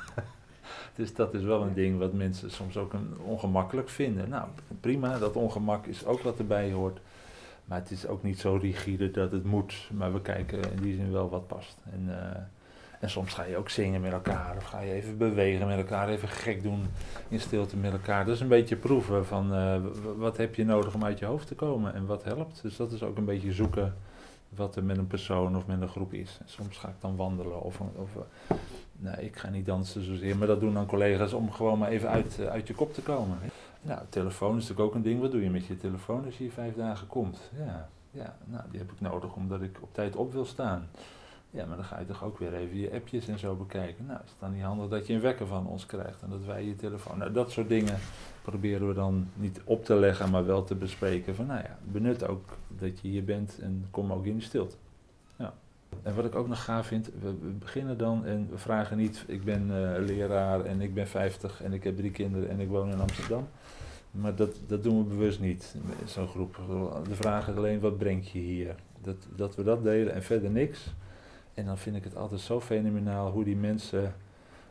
dus 0.95 1.13
dat 1.13 1.33
is 1.33 1.43
wel 1.43 1.61
een 1.61 1.73
ding 1.73 1.99
wat 1.99 2.13
mensen 2.13 2.51
soms 2.51 2.77
ook 2.77 2.93
een 2.93 3.17
ongemakkelijk 3.25 3.89
vinden. 3.89 4.29
Nou, 4.29 4.47
prima, 4.79 5.17
dat 5.17 5.35
ongemak 5.35 5.85
is 5.85 6.05
ook 6.05 6.21
wat 6.21 6.37
erbij 6.39 6.71
hoort. 6.71 6.99
Maar 7.65 7.79
het 7.79 7.91
is 7.91 8.07
ook 8.07 8.23
niet 8.23 8.39
zo 8.39 8.55
rigide 8.55 9.11
dat 9.11 9.31
het 9.31 9.43
moet. 9.43 9.89
Maar 9.93 10.13
we 10.13 10.21
kijken 10.21 10.71
in 10.71 10.81
die 10.81 10.95
zin 10.95 11.11
wel 11.11 11.29
wat 11.29 11.47
past. 11.47 11.77
En, 11.91 12.05
eh, 12.07 12.41
en 12.99 13.09
soms 13.09 13.33
ga 13.33 13.43
je 13.43 13.57
ook 13.57 13.69
zingen 13.69 14.01
met 14.01 14.11
elkaar. 14.11 14.55
Of 14.57 14.63
ga 14.63 14.79
je 14.79 14.91
even 14.91 15.17
bewegen 15.17 15.67
met 15.67 15.77
elkaar. 15.77 16.09
Even 16.09 16.27
gek 16.27 16.63
doen 16.63 16.85
in 17.27 17.39
stilte 17.39 17.77
met 17.77 17.91
elkaar. 17.91 18.25
Dat 18.25 18.35
is 18.35 18.41
een 18.41 18.47
beetje 18.47 18.75
proeven 18.75 19.25
van 19.25 19.53
eh, 19.53 19.77
wat 20.17 20.37
heb 20.37 20.55
je 20.55 20.65
nodig 20.65 20.93
om 20.93 21.03
uit 21.03 21.19
je 21.19 21.25
hoofd 21.25 21.47
te 21.47 21.55
komen. 21.55 21.93
En 21.93 22.05
wat 22.05 22.23
helpt. 22.23 22.61
Dus 22.61 22.75
dat 22.75 22.91
is 22.91 23.03
ook 23.03 23.17
een 23.17 23.25
beetje 23.25 23.53
zoeken 23.53 23.93
wat 24.49 24.75
er 24.75 24.83
met 24.83 24.97
een 24.97 25.07
persoon 25.07 25.57
of 25.57 25.67
met 25.67 25.81
een 25.81 25.87
groep 25.87 26.13
is. 26.13 26.37
En 26.41 26.49
soms 26.49 26.77
ga 26.77 26.87
ik 26.87 26.95
dan 26.99 27.15
wandelen 27.15 27.61
of, 27.61 27.79
of 27.95 28.09
eh, 28.15 28.57
nee, 28.91 29.25
ik 29.25 29.35
ga 29.35 29.49
niet 29.49 29.65
dansen 29.65 30.03
zozeer, 30.03 30.37
maar 30.37 30.47
dat 30.47 30.59
doen 30.59 30.73
dan 30.73 30.85
collega's 30.85 31.33
om 31.33 31.51
gewoon 31.51 31.79
maar 31.79 31.89
even 31.89 32.09
uit, 32.09 32.39
uit 32.49 32.67
je 32.67 32.73
kop 32.73 32.93
te 32.93 33.01
komen. 33.01 33.37
Nou, 33.85 34.01
telefoon 34.09 34.57
is 34.57 34.61
natuurlijk 34.61 34.87
ook 34.89 34.95
een 34.95 35.01
ding. 35.01 35.21
Wat 35.21 35.31
doe 35.31 35.43
je 35.43 35.49
met 35.49 35.65
je 35.65 35.77
telefoon 35.77 36.25
als 36.25 36.37
je 36.37 36.43
hier 36.43 36.51
vijf 36.51 36.75
dagen 36.75 37.07
komt? 37.07 37.51
Ja, 37.57 37.89
ja, 38.11 38.37
nou, 38.45 38.63
die 38.69 38.79
heb 38.79 38.91
ik 38.91 39.01
nodig 39.01 39.35
omdat 39.35 39.61
ik 39.61 39.77
op 39.81 39.93
tijd 39.93 40.15
op 40.15 40.33
wil 40.33 40.45
staan. 40.45 40.87
Ja, 41.49 41.65
maar 41.65 41.75
dan 41.75 41.85
ga 41.85 41.99
je 41.99 42.05
toch 42.05 42.23
ook 42.23 42.39
weer 42.39 42.53
even 42.53 42.77
je 42.77 42.91
appjes 42.91 43.27
en 43.27 43.39
zo 43.39 43.55
bekijken. 43.55 44.05
Nou, 44.05 44.19
is 44.23 44.29
het 44.29 44.39
dan 44.39 44.53
niet 44.53 44.63
handig 44.63 44.89
dat 44.89 45.07
je 45.07 45.13
een 45.13 45.21
wekker 45.21 45.47
van 45.47 45.67
ons 45.67 45.85
krijgt 45.85 46.21
en 46.21 46.29
dat 46.29 46.45
wij 46.45 46.65
je 46.65 46.75
telefoon... 46.75 47.17
Nou, 47.17 47.31
dat 47.31 47.51
soort 47.51 47.69
dingen 47.69 47.97
proberen 48.41 48.87
we 48.87 48.93
dan 48.93 49.27
niet 49.33 49.61
op 49.63 49.85
te 49.85 49.95
leggen, 49.95 50.29
maar 50.29 50.45
wel 50.45 50.63
te 50.63 50.75
bespreken. 50.75 51.35
Van 51.35 51.45
nou 51.45 51.59
ja, 51.59 51.77
benut 51.83 52.27
ook 52.27 52.57
dat 52.67 52.99
je 52.99 53.07
hier 53.07 53.23
bent 53.23 53.59
en 53.61 53.87
kom 53.91 54.13
ook 54.13 54.25
in 54.25 54.37
de 54.37 54.43
stilte. 54.43 54.75
En 56.03 56.15
wat 56.15 56.25
ik 56.25 56.35
ook 56.35 56.47
nog 56.47 56.63
gaaf 56.63 56.87
vind, 56.87 57.09
we, 57.21 57.31
beginnen 57.59 57.97
dan 57.97 58.25
en 58.25 58.47
we 58.49 58.57
vragen 58.57 58.97
niet, 58.97 59.23
ik 59.27 59.43
ben 59.43 59.61
eh, 59.61 60.05
leraar 60.05 60.65
en 60.65 60.81
ik 60.81 60.93
ben 60.93 61.07
50 61.07 61.63
en 61.63 61.73
ik 61.73 61.83
heb 61.83 61.95
drie 61.95 62.11
kinderen 62.11 62.49
en 62.49 62.59
ik 62.59 62.67
woon 62.67 62.91
in 62.91 62.99
Amsterdam. 62.99 63.47
Maar 64.11 64.35
dat, 64.35 64.55
dat 64.67 64.83
doen 64.83 64.97
we 64.97 65.03
bewust 65.03 65.39
niet, 65.39 65.75
in 66.01 66.07
zo'n 66.07 66.27
groep. 66.27 66.59
De 67.07 67.15
vraag 67.15 67.55
alleen, 67.55 67.79
wat 67.79 67.97
breng 67.97 68.31
je 68.31 68.39
hier? 68.39 68.75
Dat, 69.01 69.15
dat 69.35 69.55
we 69.55 69.63
dat 69.63 69.83
delen 69.83 70.13
en 70.13 70.23
verder 70.23 70.49
niks. 70.49 70.93
En 71.53 71.65
dan 71.65 71.77
vind 71.77 71.95
ik 71.95 72.03
het 72.03 72.15
altijd 72.15 72.41
zo 72.41 72.61
fenomenaal 72.61 73.31
hoe 73.31 73.43
die 73.43 73.55
mensen 73.55 74.13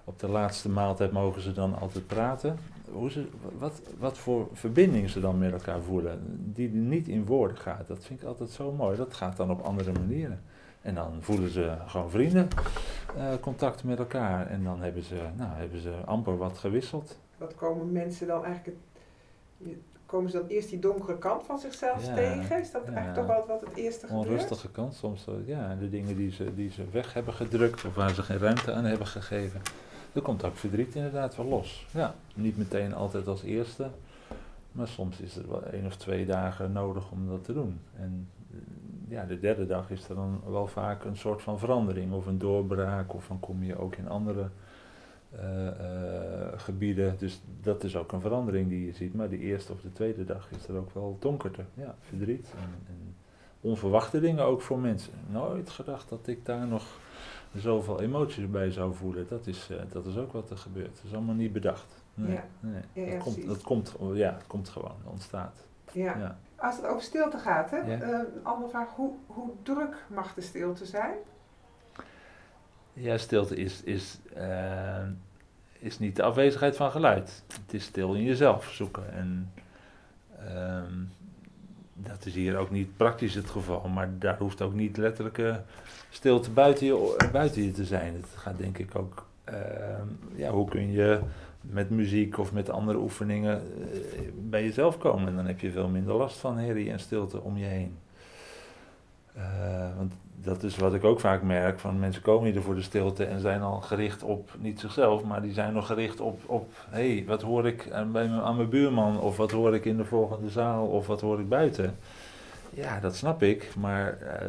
op 0.04 0.18
de 0.18 0.28
laatste 0.28 0.68
maaltijd 0.68 1.12
mogen 1.12 1.42
ze 1.42 1.52
dan 1.52 1.78
altijd 1.78 2.06
praten. 2.06 2.58
Hoe 2.92 3.10
ze, 3.10 3.26
wat, 3.58 3.80
wat 3.98 4.18
voor 4.18 4.48
verbinding 4.52 5.10
ze 5.10 5.20
dan 5.20 5.38
met 5.38 5.52
elkaar 5.52 5.80
voelen, 5.80 6.20
die 6.52 6.70
niet 6.70 7.08
in 7.08 7.26
woorden 7.26 7.56
gaat. 7.56 7.86
Dat 7.86 8.04
vind 8.04 8.20
ik 8.20 8.26
altijd 8.26 8.50
zo 8.50 8.72
mooi. 8.72 8.96
Dat 8.96 9.14
gaat 9.14 9.36
dan 9.36 9.50
op 9.50 9.60
andere 9.60 9.92
manieren. 9.92 10.40
En 10.84 10.94
dan 10.94 11.12
voelen 11.20 11.50
ze 11.50 11.76
gewoon 11.86 12.10
vrienden 12.10 12.48
eh, 13.16 13.24
contact 13.40 13.84
met 13.84 13.98
elkaar. 13.98 14.46
En 14.46 14.64
dan 14.64 14.80
hebben 14.82 15.02
ze, 15.02 15.14
nou, 15.36 15.50
hebben 15.54 15.80
ze 15.80 15.92
amper 16.04 16.36
wat 16.36 16.58
gewisseld. 16.58 17.18
Wat 17.38 17.54
komen 17.54 17.92
mensen 17.92 18.26
dan 18.26 18.44
eigenlijk... 18.44 18.76
het- 18.76 19.72
Komen 20.06 20.30
ze 20.30 20.38
dan 20.38 20.46
eerst 20.46 20.68
die 20.70 20.78
donkere 20.78 21.18
kant 21.18 21.42
van 21.44 21.58
zichzelf 21.58 22.06
Ja, 22.06 22.14
tegen? 22.14 22.60
Is 22.60 22.70
dat 22.70 22.82
ja. 22.86 22.92
eigenlijk 22.92 23.14
toch 23.14 23.36
wel 23.36 23.46
wat 23.46 23.60
het 23.60 23.74
eerste 23.76 24.06
gebeurt? 24.06 24.26
Onrustige 24.26 24.68
kant 24.70 24.94
soms. 24.94 25.26
eh, 25.26 25.34
Ja, 25.46 25.74
de 25.74 25.90
dingen 25.90 26.16
die 26.16 26.30
ze, 26.30 26.54
die 26.54 26.70
ze 26.70 26.84
weg 26.92 27.12
hebben 27.14 27.34
gedrukt 27.34 27.84
of 27.84 27.94
waar 27.94 28.14
ze 28.14 28.22
geen 28.22 28.38
ruimte 28.38 28.72
aan 28.72 28.84
hebben 28.84 29.06
gegeven. 29.06 29.60
Er 30.12 30.22
komt 30.22 30.44
ook 30.44 30.56
verdriet 30.56 30.94
inderdaad 30.94 31.36
wel 31.36 31.46
los. 31.46 31.86
Ja, 31.90 32.14
niet 32.34 32.56
meteen 32.58 32.94
altijd 32.94 33.26
als 33.26 33.42
eerste. 33.42 33.88
Maar 34.72 34.88
soms 34.88 35.20
is 35.20 35.36
er 35.36 35.48
wel 35.48 35.62
één 35.64 35.86
of 35.86 35.96
twee 35.96 36.26
dagen 36.26 36.72
nodig 36.72 37.10
om 37.10 37.28
dat 37.28 37.44
te 37.44 37.52
doen. 37.52 37.80
En 37.98 38.28
eh, 38.50 38.56
ja, 39.08 39.24
de 39.24 39.40
derde 39.40 39.66
dag 39.66 39.90
is 39.90 40.08
er 40.08 40.14
dan 40.14 40.40
wel 40.46 40.66
vaak 40.66 41.04
een 41.04 41.16
soort 41.16 41.42
van 41.42 41.58
verandering 41.58 42.12
of 42.12 42.26
een 42.26 42.38
doorbraak. 42.38 43.14
Of 43.14 43.26
dan 43.26 43.40
kom 43.40 43.62
je 43.62 43.78
ook 43.78 43.96
in 43.96 44.08
andere 44.08 44.48
eh, 45.30 45.68
eh, 45.68 46.52
gebieden. 46.56 47.14
Dus 47.18 47.40
dat 47.60 47.84
is 47.84 47.96
ook 47.96 48.12
een 48.12 48.20
verandering 48.20 48.68
die 48.68 48.86
je 48.86 48.92
ziet. 48.92 49.14
Maar 49.14 49.28
de 49.28 49.38
eerste 49.38 49.72
of 49.72 49.80
de 49.80 49.92
tweede 49.92 50.24
dag 50.24 50.48
is 50.50 50.68
er 50.68 50.76
ook 50.76 50.94
wel 50.94 51.16
donkerte. 51.20 51.64
Ja, 51.74 51.94
verdriet 52.00 52.46
en, 52.56 52.86
en 52.86 53.14
onverwachte 53.60 54.20
dingen 54.20 54.44
ook 54.44 54.60
voor 54.62 54.78
mensen. 54.78 55.12
Nooit 55.30 55.70
gedacht 55.70 56.08
dat 56.08 56.26
ik 56.26 56.46
daar 56.46 56.66
nog 56.66 56.84
zoveel 57.54 58.00
emoties 58.00 58.50
bij 58.50 58.70
zou 58.70 58.94
voelen. 58.94 59.26
Dat 59.28 59.46
is, 59.46 59.68
eh, 59.70 59.76
dat 59.92 60.06
is 60.06 60.16
ook 60.16 60.32
wat 60.32 60.50
er 60.50 60.58
gebeurt. 60.58 60.94
Dat 60.94 61.04
is 61.04 61.14
allemaal 61.14 61.34
niet 61.34 61.52
bedacht. 61.52 62.02
Nee, 62.14 62.32
Ja. 62.32 62.44
nee. 62.60 62.82
Ja, 62.92 63.02
ja, 63.02 63.10
dat, 63.14 63.22
komt, 63.22 63.46
dat, 63.46 63.62
komt, 63.62 63.96
ja, 64.12 64.34
het 64.34 64.46
komt 64.46 64.68
gewoon, 64.68 64.94
het 64.98 65.10
ontstaat. 65.10 65.66
Ja. 65.92 66.38
Als 66.64 66.76
het 66.76 66.86
over 66.86 67.02
stilte 67.02 67.38
gaat, 67.38 67.70
hè? 67.70 67.76
Ja. 67.76 68.00
eh, 68.00 68.08
een 68.08 68.44
andere 68.44 68.68
vraag. 68.68 68.88
Hoe, 68.94 69.12
hoe 69.26 69.50
druk 69.62 69.96
mag 70.06 70.34
de 70.34 70.40
stilte 70.40 70.86
zijn? 70.86 71.14
Ja, 72.92 73.18
stilte 73.18 73.56
is, 73.56 73.82
is, 73.82 74.18
eh, 74.34 75.06
is 75.78 75.98
niet 75.98 76.16
de 76.16 76.22
afwezigheid 76.22 76.76
van 76.76 76.90
geluid. 76.90 77.42
Het 77.64 77.74
is 77.74 77.84
stil 77.84 78.14
in 78.14 78.22
jezelf 78.22 78.70
zoeken. 78.70 79.12
En 79.12 79.52
ehm, 80.38 80.92
dat 81.92 82.26
is 82.26 82.34
hier 82.34 82.56
ook 82.56 82.70
niet 82.70 82.96
praktisch 82.96 83.34
het 83.34 83.50
geval, 83.50 83.88
maar 83.88 84.08
daar 84.18 84.38
hoeft 84.38 84.62
ook 84.62 84.74
niet 84.74 84.96
letterlijke 84.96 85.60
stilte 86.10 86.50
buiten 86.50 86.86
je, 86.86 87.28
buiten 87.32 87.62
je 87.62 87.72
te 87.72 87.84
zijn. 87.84 88.14
Het 88.14 88.26
gaat 88.36 88.58
denk 88.58 88.78
ik 88.78 88.96
ook, 88.96 89.26
ehm, 89.44 90.06
ja, 90.34 90.50
hoe 90.50 90.68
kun 90.68 90.92
je 90.92 91.20
met 91.70 91.90
muziek 91.90 92.38
of 92.38 92.52
met 92.52 92.70
andere 92.70 92.98
oefeningen 92.98 93.62
eh, 93.62 94.20
bij 94.34 94.62
jezelf 94.64 94.98
komen. 94.98 95.28
En 95.28 95.36
dan 95.36 95.46
heb 95.46 95.60
je 95.60 95.70
veel 95.70 95.88
minder 95.88 96.14
last 96.14 96.36
van 96.36 96.58
herrie 96.58 96.90
en 96.90 97.00
stilte 97.00 97.40
om 97.40 97.56
je 97.56 97.64
heen. 97.64 97.96
Eh, 99.34 99.96
want 99.96 100.12
dat 100.42 100.62
is 100.62 100.76
wat 100.76 100.94
ik 100.94 101.04
ook 101.04 101.20
vaak 101.20 101.42
merk, 101.42 101.78
van 101.78 101.98
mensen 101.98 102.22
komen 102.22 102.52
hier 102.52 102.62
voor 102.62 102.74
de 102.74 102.82
stilte 102.82 103.24
en 103.24 103.40
zijn 103.40 103.62
al 103.62 103.80
gericht 103.80 104.22
op, 104.22 104.50
niet 104.58 104.80
zichzelf, 104.80 105.24
maar 105.24 105.42
die 105.42 105.52
zijn 105.52 105.72
nog 105.72 105.86
gericht 105.86 106.20
op, 106.20 106.40
op 106.46 106.72
hé, 106.88 107.14
hey, 107.14 107.24
wat 107.26 107.42
hoor 107.42 107.66
ik 107.66 107.90
aan, 107.92 108.12
bij 108.12 108.28
aan 108.28 108.56
mijn 108.56 108.68
buurman, 108.68 109.20
of 109.20 109.36
wat 109.36 109.50
hoor 109.50 109.74
ik 109.74 109.84
in 109.84 109.96
de 109.96 110.04
volgende 110.04 110.50
zaal, 110.50 110.86
of 110.86 111.06
wat 111.06 111.20
hoor 111.20 111.40
ik 111.40 111.48
buiten. 111.48 111.96
Ja, 112.70 113.00
dat 113.00 113.16
snap 113.16 113.42
ik, 113.42 113.74
maar 113.78 114.18
eh, 114.20 114.46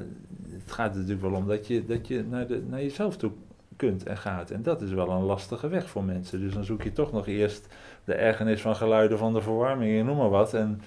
het 0.51 0.71
gaat 0.71 0.91
er 0.91 0.95
natuurlijk 0.95 1.27
wel 1.27 1.39
om 1.39 1.47
dat 1.47 1.67
je, 1.67 1.85
dat 1.85 2.07
je 2.07 2.23
naar, 2.29 2.47
de, 2.47 2.63
naar 2.69 2.81
jezelf 2.81 3.17
toe 3.17 3.31
kunt 3.75 4.03
en 4.03 4.17
gaat. 4.17 4.49
En 4.51 4.63
dat 4.63 4.81
is 4.81 4.91
wel 4.91 5.09
een 5.09 5.23
lastige 5.23 5.67
weg 5.67 5.89
voor 5.89 6.03
mensen. 6.03 6.39
Dus 6.39 6.53
dan 6.53 6.63
zoek 6.63 6.81
je 6.81 6.91
toch 6.91 7.11
nog 7.11 7.27
eerst 7.27 7.67
de 8.03 8.13
ergernis 8.13 8.61
van 8.61 8.75
geluiden 8.75 9.17
van 9.17 9.33
de 9.33 9.41
verwarming 9.41 9.99
en 9.99 10.05
noem 10.05 10.17
maar 10.17 10.29
wat. 10.29 10.53
En 10.53 10.81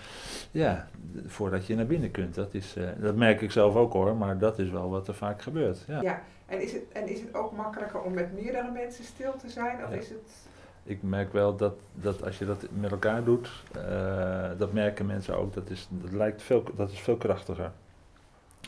ja, 0.50 0.88
voordat 1.26 1.66
je 1.66 1.74
naar 1.74 1.86
binnen 1.86 2.10
kunt. 2.10 2.34
Dat, 2.34 2.54
is, 2.54 2.76
eh, 2.76 2.84
dat 2.98 3.14
merk 3.16 3.40
ik 3.40 3.50
zelf 3.50 3.74
ook 3.74 3.92
hoor, 3.92 4.16
maar 4.16 4.38
dat 4.38 4.58
is 4.58 4.70
wel 4.70 4.90
wat 4.90 5.08
er 5.08 5.14
vaak 5.14 5.42
gebeurt. 5.42 5.84
Ja. 5.86 6.00
Ja. 6.02 6.22
En 6.46 6.62
is, 6.62 6.72
het, 6.72 6.82
en 6.92 7.08
is 7.08 7.20
het 7.20 7.34
ook 7.34 7.52
makkelijker 7.52 8.00
om 8.00 8.14
met 8.14 8.32
meerdere 8.34 8.70
mensen 8.70 9.04
stil 9.04 9.36
te 9.36 9.48
zijn? 9.48 9.84
Of 9.84 9.90
Ja. 9.90 9.96
is 9.96 10.08
het... 10.08 10.46
Ik 10.84 11.02
merk 11.02 11.32
wel 11.32 11.56
dat, 11.56 11.74
dat 11.94 12.24
als 12.24 12.38
je 12.38 12.44
dat 12.46 12.66
met 12.72 12.90
elkaar 12.90 13.24
doet, 13.24 13.50
eh, 13.72 14.48
dat 14.58 14.72
merken 14.72 15.06
mensen 15.06 15.36
ook, 15.36 15.54
dat 15.54 15.70
is, 15.70 15.88
dat 15.90 16.12
lijkt 16.12 16.42
veel, 16.42 16.62
dat 16.76 16.90
is 16.90 16.98
veel 17.00 17.16
krachtiger. 17.16 17.70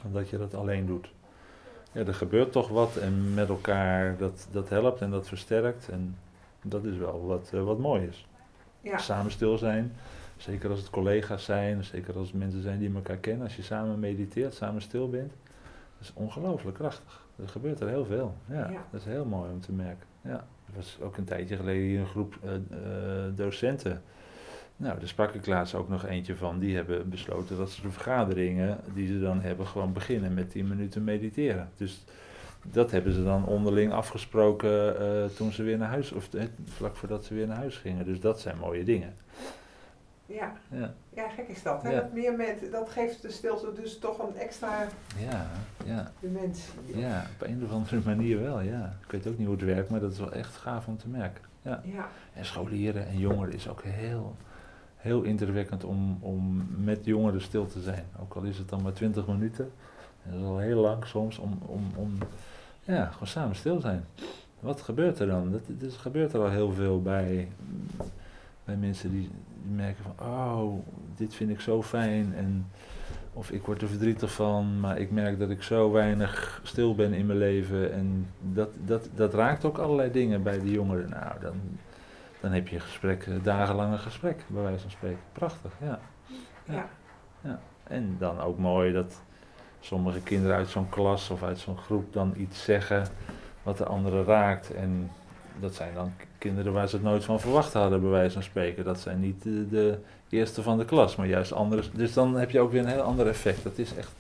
Dan 0.03 0.13
dat 0.13 0.29
je 0.29 0.39
dat 0.39 0.55
alleen 0.55 0.87
doet. 0.87 1.11
Ja, 1.93 2.05
er 2.05 2.15
gebeurt 2.15 2.53
toch 2.53 2.69
wat 2.69 2.97
en 2.97 3.35
met 3.35 3.49
elkaar 3.49 4.17
dat, 4.17 4.49
dat 4.51 4.69
helpt 4.69 5.01
en 5.01 5.11
dat 5.11 5.29
versterkt. 5.29 5.89
En 5.89 6.17
dat 6.63 6.85
is 6.85 6.97
wel 6.97 7.27
wat, 7.27 7.51
eh, 7.55 7.63
wat 7.63 7.79
mooi 7.79 8.07
is. 8.07 8.27
Ja. 8.81 8.99
Samen 8.99 9.31
stil 9.31 9.59
zijn, 9.59 9.93
zeker 10.37 10.71
als 10.71 10.79
het 10.79 10.91
collega's 10.91 11.45
zijn, 11.45 11.85
zeker 11.85 12.17
als 12.17 12.29
het 12.29 12.37
mensen 12.37 12.63
zijn 12.63 12.79
die 12.79 12.95
elkaar 12.95 13.17
kennen. 13.17 13.43
Als 13.43 13.57
je 13.57 13.63
samen 13.63 13.99
mediteert, 13.99 14.55
samen 14.55 14.83
stil 14.83 15.11
bent, 15.11 15.33
dat 15.99 16.09
is 16.09 16.13
ongelooflijk 16.15 16.77
krachtig. 16.77 17.27
Er 17.43 17.49
gebeurt 17.49 17.81
er 17.81 17.89
heel 17.89 18.05
veel. 18.05 18.35
Ja, 18.47 18.71
Ja. 18.71 18.85
Dat 18.91 19.01
is 19.01 19.07
heel 19.07 19.25
mooi 19.25 19.51
om 19.51 19.61
te 19.61 19.73
merken. 19.73 20.07
Ja. 20.21 20.47
Er 20.67 20.77
was 20.77 20.99
ook 21.03 21.17
een 21.17 21.25
tijdje 21.25 21.57
geleden 21.57 21.83
hier 21.83 22.01
een 22.01 22.07
groep 22.07 22.39
eh, 22.43 22.55
eh, 22.55 23.33
docenten. 23.35 24.03
Nou, 24.81 24.99
daar 24.99 25.09
sprak 25.09 25.35
ik 25.35 25.47
laatst 25.47 25.75
ook 25.75 25.89
nog 25.89 26.07
eentje 26.07 26.37
van. 26.37 26.59
Die 26.59 26.77
hebben 26.77 27.09
besloten 27.09 27.57
dat 27.57 27.71
ze 27.71 27.83
de 27.83 27.91
vergaderingen 27.91 28.79
die 28.95 29.07
ze 29.07 29.21
dan 29.21 29.41
hebben 29.41 29.67
gewoon 29.67 29.93
beginnen 29.93 30.35
met 30.35 30.51
10 30.51 30.69
minuten 30.69 31.05
mediteren. 31.05 31.69
Dus 31.77 32.05
dat 32.63 32.91
hebben 32.91 33.13
ze 33.13 33.25
dan 33.25 33.47
onderling 33.47 33.93
afgesproken 33.93 35.01
eh, 35.01 35.25
toen 35.25 35.53
ze 35.53 35.63
weer 35.63 35.79
naar 35.79 35.89
huis, 35.89 36.13
of 36.13 36.35
eh, 36.35 36.45
vlak 36.65 36.97
voordat 36.97 37.25
ze 37.25 37.35
weer 37.35 37.47
naar 37.47 37.57
huis 37.57 37.77
gingen. 37.77 38.05
Dus 38.05 38.21
dat 38.21 38.41
zijn 38.41 38.59
mooie 38.59 38.85
dingen. 38.85 39.15
Ja. 40.27 40.53
Ja, 40.71 40.95
ja, 41.15 41.29
gek 41.29 41.49
is 41.49 41.63
dat. 41.63 41.83
Hè? 41.83 41.91
Ja. 41.91 42.01
Dat, 42.01 42.13
meer 42.13 42.37
met, 42.37 42.69
dat 42.73 42.89
geeft 42.89 43.23
de 43.23 43.31
stilte 43.31 43.73
dus 43.73 43.99
toch 43.99 44.19
een 44.19 44.37
extra 44.37 44.87
ja, 45.19 45.51
ja, 45.85 46.13
dimensie. 46.21 46.73
ja, 46.87 47.27
op 47.35 47.47
een 47.47 47.65
of 47.65 47.71
andere 47.71 48.01
manier 48.05 48.41
wel, 48.41 48.61
ja. 48.61 48.97
Ik 49.05 49.11
weet 49.11 49.27
ook 49.27 49.39
niet 49.39 49.47
hoe 49.47 49.57
het 49.57 49.65
werkt, 49.65 49.91
maar 49.91 50.01
dat 50.01 50.13
is 50.13 50.19
wel 50.19 50.33
echt 50.33 50.57
gaaf 50.57 50.87
om 50.87 50.97
te 50.97 51.09
merken. 51.09 51.45
Ja. 51.63 51.81
Ja. 51.85 52.09
En 52.33 52.45
scholieren 52.45 53.07
en 53.07 53.19
jongeren 53.19 53.55
is 53.55 53.69
ook 53.69 53.83
heel, 53.83 54.37
heel 55.01 55.23
indrukwekkend 55.23 55.85
om, 55.85 56.19
om 56.21 56.67
met 56.77 57.05
jongeren 57.05 57.41
stil 57.41 57.67
te 57.67 57.81
zijn. 57.81 58.05
Ook 58.21 58.35
al 58.35 58.43
is 58.43 58.59
het 58.59 58.69
dan 58.69 58.83
maar 58.83 58.93
20 58.93 59.27
minuten. 59.27 59.71
En 60.23 60.31
dat 60.31 60.41
is 60.41 60.47
al 60.47 60.59
heel 60.59 60.81
lang 60.81 61.07
soms 61.07 61.39
om, 61.39 61.59
om, 61.67 61.91
om 61.95 62.19
ja, 62.83 63.05
gewoon 63.05 63.29
samen 63.29 63.57
stil 63.57 63.81
zijn. 63.81 64.05
Wat 64.61 64.81
gebeurt 64.81 65.19
er 65.19 65.27
dan? 65.27 65.51
Dat, 65.51 65.61
dus 65.67 65.97
gebeurt 65.97 66.33
er 66.33 66.41
al 66.41 66.51
heel 66.51 66.73
veel 66.73 67.03
bij, 67.03 67.49
bij 68.65 68.77
mensen 68.77 69.11
die, 69.11 69.29
die 69.63 69.75
merken 69.75 70.05
van, 70.05 70.27
oh, 70.27 70.79
dit 71.17 71.35
vind 71.35 71.51
ik 71.51 71.61
zo 71.61 71.83
fijn. 71.83 72.35
En, 72.35 72.67
of 73.33 73.51
ik 73.51 73.63
word 73.63 73.83
er 73.83 73.89
verdrietig 73.89 74.33
van, 74.33 74.81
maar 74.81 74.99
ik 74.99 75.11
merk 75.11 75.39
dat 75.39 75.51
ik 75.51 75.63
zo 75.63 75.91
weinig 75.91 76.61
stil 76.63 76.95
ben 76.95 77.13
in 77.13 77.27
mijn 77.27 77.39
leven. 77.39 77.93
En 77.93 78.27
dat, 78.41 78.69
dat, 78.85 79.09
dat 79.15 79.35
raakt 79.35 79.65
ook 79.65 79.79
allerlei 79.79 80.11
dingen 80.11 80.43
bij 80.43 80.61
die 80.61 80.73
jongeren. 80.73 81.11
Nou, 81.11 81.41
dan, 81.41 81.55
dan 82.41 82.53
heb 82.53 82.69
je 82.69 82.75
een 82.75 82.81
gesprek, 82.81 83.27
een 83.27 83.43
dagenlange 83.43 83.99
gesprek, 83.99 84.45
bij 84.47 84.63
wijze 84.63 84.81
van 84.81 84.91
spreken. 84.91 85.21
Prachtig, 85.33 85.73
ja. 85.81 85.99
Ja. 86.65 86.89
Ja. 87.41 87.61
En 87.83 88.17
dan 88.19 88.41
ook 88.41 88.59
mooi 88.59 88.93
dat 88.93 89.23
sommige 89.81 90.21
kinderen 90.21 90.57
uit 90.57 90.69
zo'n 90.69 90.89
klas 90.89 91.31
of 91.31 91.43
uit 91.43 91.59
zo'n 91.59 91.79
groep 91.79 92.13
dan 92.13 92.35
iets 92.37 92.65
zeggen 92.65 93.07
wat 93.63 93.79
de 93.79 93.85
anderen 93.85 94.25
raakt. 94.25 94.75
En 94.75 95.11
dat 95.61 95.75
zijn 95.75 95.95
dan 95.95 96.13
kinderen 96.39 96.73
waar 96.73 96.89
ze 96.89 96.97
het 96.97 97.05
nooit 97.05 97.25
van 97.25 97.41
verwacht 97.41 97.73
hadden, 97.73 98.01
bij 98.01 98.11
wijze 98.11 98.33
van 98.33 98.43
spreken. 98.43 98.85
Dat 98.85 99.01
zijn 99.01 99.21
niet 99.21 99.43
de, 99.43 99.69
de 99.69 99.99
eerste 100.29 100.63
van 100.63 100.79
de 100.79 100.85
klas, 100.85 101.17
maar 101.17 101.27
juist 101.27 101.53
andere. 101.53 101.83
Dus 101.93 102.13
dan 102.13 102.37
heb 102.37 102.51
je 102.51 102.61
ook 102.61 102.73
weer 102.73 102.83
een 102.83 102.89
heel 102.89 103.01
ander 103.01 103.27
effect. 103.27 103.63
Dat 103.63 103.79
is 103.79 103.95
echt 103.97 104.13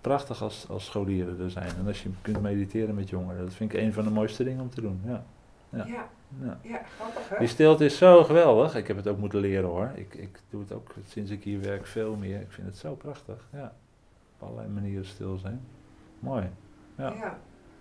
prachtig 0.00 0.42
als, 0.42 0.66
als 0.68 0.84
scholieren 0.84 1.40
er 1.40 1.50
zijn. 1.50 1.70
En 1.78 1.86
als 1.86 2.02
je 2.02 2.08
kunt 2.22 2.42
mediteren 2.42 2.94
met 2.94 3.08
jongeren, 3.08 3.44
dat 3.44 3.54
vind 3.54 3.72
ik 3.72 3.80
een 3.80 3.92
van 3.92 4.04
de 4.04 4.10
mooiste 4.10 4.44
dingen 4.44 4.60
om 4.62 4.70
te 4.70 4.80
doen. 4.80 5.00
Ja. 5.04 5.24
Ja. 5.70 5.84
Ja. 5.86 6.08
Ja. 6.42 6.58
Ja. 6.62 6.80
grappig 6.96 7.28
hè? 7.28 7.38
Die 7.38 7.48
stilte 7.48 7.84
is 7.84 7.98
zo 7.98 8.24
geweldig. 8.24 8.74
Ik 8.76 8.86
heb 8.86 8.96
het 8.96 9.08
ook 9.08 9.18
moeten 9.18 9.40
leren 9.40 9.68
hoor. 9.68 9.90
Ik, 9.94 10.14
ik 10.14 10.38
doe 10.50 10.60
het 10.60 10.72
ook 10.72 10.94
sinds 11.06 11.30
ik 11.30 11.44
hier 11.44 11.60
werk 11.60 11.86
veel 11.86 12.16
meer. 12.16 12.40
Ik 12.40 12.50
vind 12.52 12.66
het 12.66 12.76
zo 12.76 12.94
prachtig. 12.94 13.48
Ja. 13.52 13.74
Op 14.38 14.42
allerlei 14.48 14.68
manieren 14.68 15.06
stil 15.06 15.36
zijn. 15.36 15.60
Mooi. 16.18 16.50
Ja. 16.96 17.12
Ja. 17.12 17.38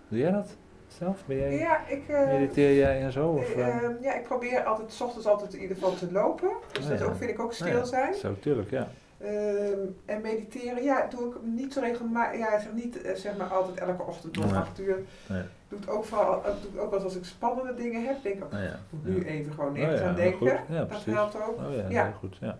Doe 0.07 0.19
jij 0.19 0.31
dat 0.31 0.57
zelf? 0.87 1.25
Ben 1.25 1.37
jij, 1.37 1.57
Ja, 1.57 1.87
ik, 1.87 2.07
eh, 2.07 2.27
mediteer 2.27 2.75
jij 2.75 3.01
en 3.01 3.11
zo? 3.11 3.27
Of, 3.27 3.51
eh, 3.53 3.67
eh? 3.67 3.83
ehm, 3.83 3.93
ja, 4.01 4.13
ik 4.13 4.23
probeer 4.23 4.63
altijd, 4.63 4.91
s 4.91 5.01
ochtends 5.01 5.27
altijd 5.27 5.53
in 5.53 5.61
ieder 5.61 5.75
geval 5.75 5.95
te 5.95 6.11
lopen. 6.11 6.49
Dus 6.71 6.83
Oh, 6.83 6.89
dat 6.89 7.01
ook, 7.01 7.15
vind 7.15 7.29
ik 7.29 7.39
ook 7.39 7.53
stil 7.53 7.77
Oh, 7.79 7.83
zijn. 7.83 8.13
Zo, 8.13 8.35
tuurlijk, 8.39 8.69
ja. 8.69 8.87
Ehm, 9.17 9.79
en 10.05 10.21
mediteren, 10.21 10.83
ja, 10.83 11.07
doe 11.07 11.29
ik 11.29 11.41
niet 11.41 11.73
zo 11.73 11.79
regelmatig. 11.79 12.39
Ja, 12.39 12.59
zeg 12.59 12.73
niet 12.73 13.01
eh, 13.01 13.15
zeg 13.15 13.37
maar 13.37 13.47
altijd 13.47 13.77
elke 13.77 14.03
ochtend 14.03 14.37
om 14.37 14.45
Nee. 14.45 14.55
acht 14.55 14.79
uur. 14.79 14.97
Nee. 15.29 15.43
Doe 15.67 15.79
het 15.79 15.89
ook, 15.89 16.05
vooral, 16.05 16.45
eh, 16.45 16.51
doe 16.61 16.71
ik 16.73 16.79
ook 16.81 16.91
wel 16.91 17.03
als 17.03 17.15
ik 17.15 17.25
spannende 17.25 17.73
dingen 17.73 18.05
heb. 18.05 18.23
Denk 18.23 18.35
ik, 18.35 18.43
Oh, 18.43 18.51
ja. 18.59 18.79
moet 18.89 19.05
nu 19.05 19.19
ja. 19.19 19.25
even 19.25 19.53
gewoon 19.53 19.71
Oh, 19.71 19.77
ja, 19.77 20.01
aan 20.03 20.15
denken. 20.15 20.59
dat 20.69 20.87
precies. 20.87 21.13
helpt 21.13 21.35
ook. 21.35 21.57
Oh 21.57 21.89
ja, 21.91 22.11
goed. 22.11 22.37
Ja. 22.41 22.59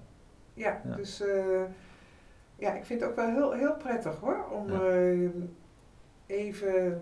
Ja, 0.53 0.81
dus 0.95 1.21
eh, 1.21 1.62
ja, 2.55 2.74
ik 2.74 2.85
vind 2.85 3.01
het 3.01 3.09
ook 3.09 3.15
wel 3.15 3.29
heel, 3.29 3.51
heel 3.51 3.75
prettig 3.75 4.19
hoor. 4.19 4.45
Om 4.51 4.69
even, 6.27 7.01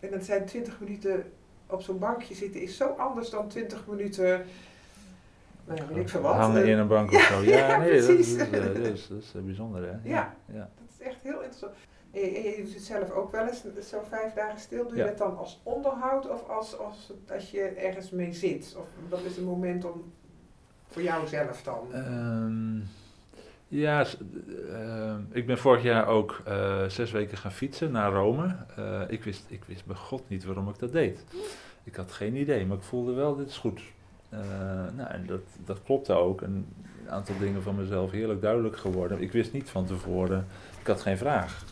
en 0.00 0.10
dat 0.10 0.24
zijn 0.24 0.44
20 0.44 0.80
minuten 0.80 1.32
op 1.66 1.82
zo'n 1.82 1.98
bankje 1.98 2.34
zitten, 2.34 2.60
is 2.62 2.76
zo 2.76 2.86
anders 2.86 3.30
dan 3.30 3.48
20 3.48 3.86
minuten, 3.86 4.44
nou 5.76 5.88
weet 5.88 5.96
ik 5.96 6.08
veel 6.08 6.20
wat. 6.20 6.34
Hangen 6.34 6.62
eh, 6.62 6.68
in 6.68 6.78
een 6.78 6.88
bank 6.88 7.12
of 7.12 7.22
zo. 7.22 7.40
Ja, 7.50 7.78
nee, 7.78 7.96
dat, 7.96 8.06
precies. 8.06 8.34
is, 8.34 8.48
eh, 8.48 8.52
dat 8.52 8.76
is, 8.76 9.08
dat 9.08 9.18
is 9.18 9.32
eh, 9.34 9.42
bijzonder 9.42 9.82
hè. 9.82 10.10
Ja. 10.10 10.34
ja. 10.52 10.70
Dat 10.78 10.88
is 10.98 11.06
echt 11.06 11.22
heel 11.22 11.40
interessant. 11.40 11.72
En 12.10 12.20
je, 12.20 12.26
en 12.26 12.42
je 12.42 12.62
doet 12.64 12.74
het 12.74 12.82
zelf 12.82 13.10
ook 13.10 13.32
wel 13.32 13.46
eens, 13.46 13.62
zo 13.88 14.02
vijf 14.08 14.32
dagen 14.32 14.60
stil. 14.60 14.88
Doe 14.88 14.96
je 14.96 15.04
dat 15.04 15.18
dan 15.18 15.38
als 15.38 15.60
onderhoud 15.62 16.28
of 16.30 16.48
als, 16.48 16.78
als, 16.78 17.12
als 17.30 17.50
je 17.50 17.62
ergens 17.62 18.10
mee 18.10 18.32
zit? 18.32 18.76
Of 18.78 18.86
dat 19.08 19.20
is 19.24 19.36
een 19.36 19.44
moment 19.44 19.84
om 19.84 20.12
voor 20.86 21.02
jou 21.02 21.26
zelf 21.26 21.62
dan? 21.62 21.92
Ehm, 21.92 22.78
ja, 23.68 24.06
ehm, 24.68 25.20
ik 25.30 25.46
ben 25.46 25.58
vorig 25.58 25.82
jaar 25.82 26.06
ook 26.06 26.42
zes 26.88 27.10
weken 27.10 27.38
gaan 27.38 27.52
fietsen 27.52 27.92
naar 27.92 28.12
Rome. 28.12 28.56
Ik, 29.08 29.24
wist, 29.24 29.44
ik 29.48 29.64
wist 29.64 29.84
bij 29.86 29.96
God 29.96 30.28
niet 30.28 30.44
waarom 30.44 30.68
ik 30.68 30.78
dat 30.78 30.92
deed. 30.92 31.24
Ik 31.84 31.96
had 31.96 32.12
geen 32.12 32.36
idee, 32.36 32.66
maar 32.66 32.76
ik 32.76 32.82
voelde 32.82 33.12
wel, 33.12 33.36
dit 33.36 33.48
is 33.48 33.58
goed. 33.58 33.80
Eh, 34.30 34.38
nou, 34.96 35.10
en 35.10 35.26
dat, 35.26 35.40
dat 35.64 35.82
klopte 35.82 36.12
ook. 36.12 36.42
En 36.42 36.66
een 37.04 37.10
aantal 37.10 37.38
dingen 37.38 37.62
van 37.62 37.76
mezelf 37.76 38.10
heerlijk 38.10 38.40
duidelijk 38.42 38.76
geworden. 38.76 39.20
Ik 39.20 39.32
wist 39.32 39.52
niet 39.52 39.70
van 39.70 39.84
tevoren, 39.86 40.46
ik 40.80 40.86
had 40.86 41.00
geen 41.00 41.18
vraag. 41.18 41.64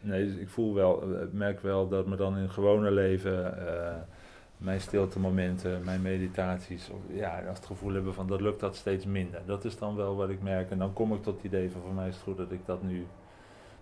Nee, 0.00 0.26
dus 0.26 0.36
ik 0.36 0.48
voel 0.48 0.74
wel, 0.74 1.02
eh, 1.02 1.22
ik 1.22 1.32
merk 1.32 1.60
wel 1.60 1.88
dat 1.88 2.06
me 2.06 2.16
dan 2.16 2.36
in 2.36 2.42
het 2.42 2.50
gewone 2.50 2.90
leven, 2.90 3.66
eh, 3.68 3.94
mijn 4.56 4.80
stilte 4.80 5.18
momenten, 5.18 5.84
mijn 5.84 6.02
meditaties, 6.02 6.90
of, 6.90 7.00
ja, 7.12 7.42
als 7.48 7.58
het 7.58 7.66
gevoel 7.66 7.92
hebben 7.92 8.14
van 8.14 8.26
dat 8.26 8.40
lukt 8.40 8.60
dat 8.60 8.76
steeds 8.76 9.04
minder. 9.06 9.40
Dat 9.46 9.64
is 9.64 9.78
dan 9.78 9.96
wel 9.96 10.16
wat 10.16 10.28
ik 10.28 10.42
merk. 10.42 10.70
En 10.70 10.78
dan 10.78 10.92
kom 10.92 11.12
ik 11.14 11.22
tot 11.22 11.34
het 11.36 11.44
idee 11.44 11.70
van 11.70 11.80
voor 11.80 11.92
mij 11.92 12.08
is 12.08 12.14
het 12.14 12.22
goed 12.22 12.36
dat 12.36 12.52
ik 12.52 12.60
dat 12.66 12.82
nu 12.82 13.06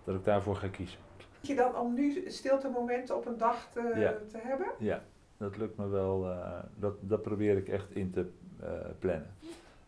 dat 0.03 0.15
ik 0.15 0.23
daarvoor 0.25 0.55
ga 0.55 0.67
kiezen. 0.67 0.99
je 1.41 1.55
dan 1.55 1.75
om 1.75 1.93
nu 1.93 2.23
stiltemomenten 2.27 3.15
op 3.15 3.25
een 3.25 3.37
dag 3.37 3.67
te, 3.73 3.93
Ja. 3.95 4.13
te 4.31 4.37
hebben? 4.37 4.67
Ja, 4.79 5.01
dat 5.37 5.57
lukt 5.57 5.77
me 5.77 5.87
wel. 5.87 6.29
eh, 6.29 6.63
dat, 6.79 6.93
dat 6.99 7.21
probeer 7.21 7.57
ik 7.57 7.67
echt 7.67 7.95
in 7.95 8.11
te 8.11 8.25
eh, 8.59 8.69
plannen. 8.99 9.29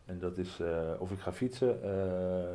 En 0.05 0.19
dat 0.19 0.37
is, 0.37 0.59
eh, 0.59 0.91
of 0.99 1.11
ik 1.11 1.19
ga 1.19 1.33
fietsen, 1.33 1.79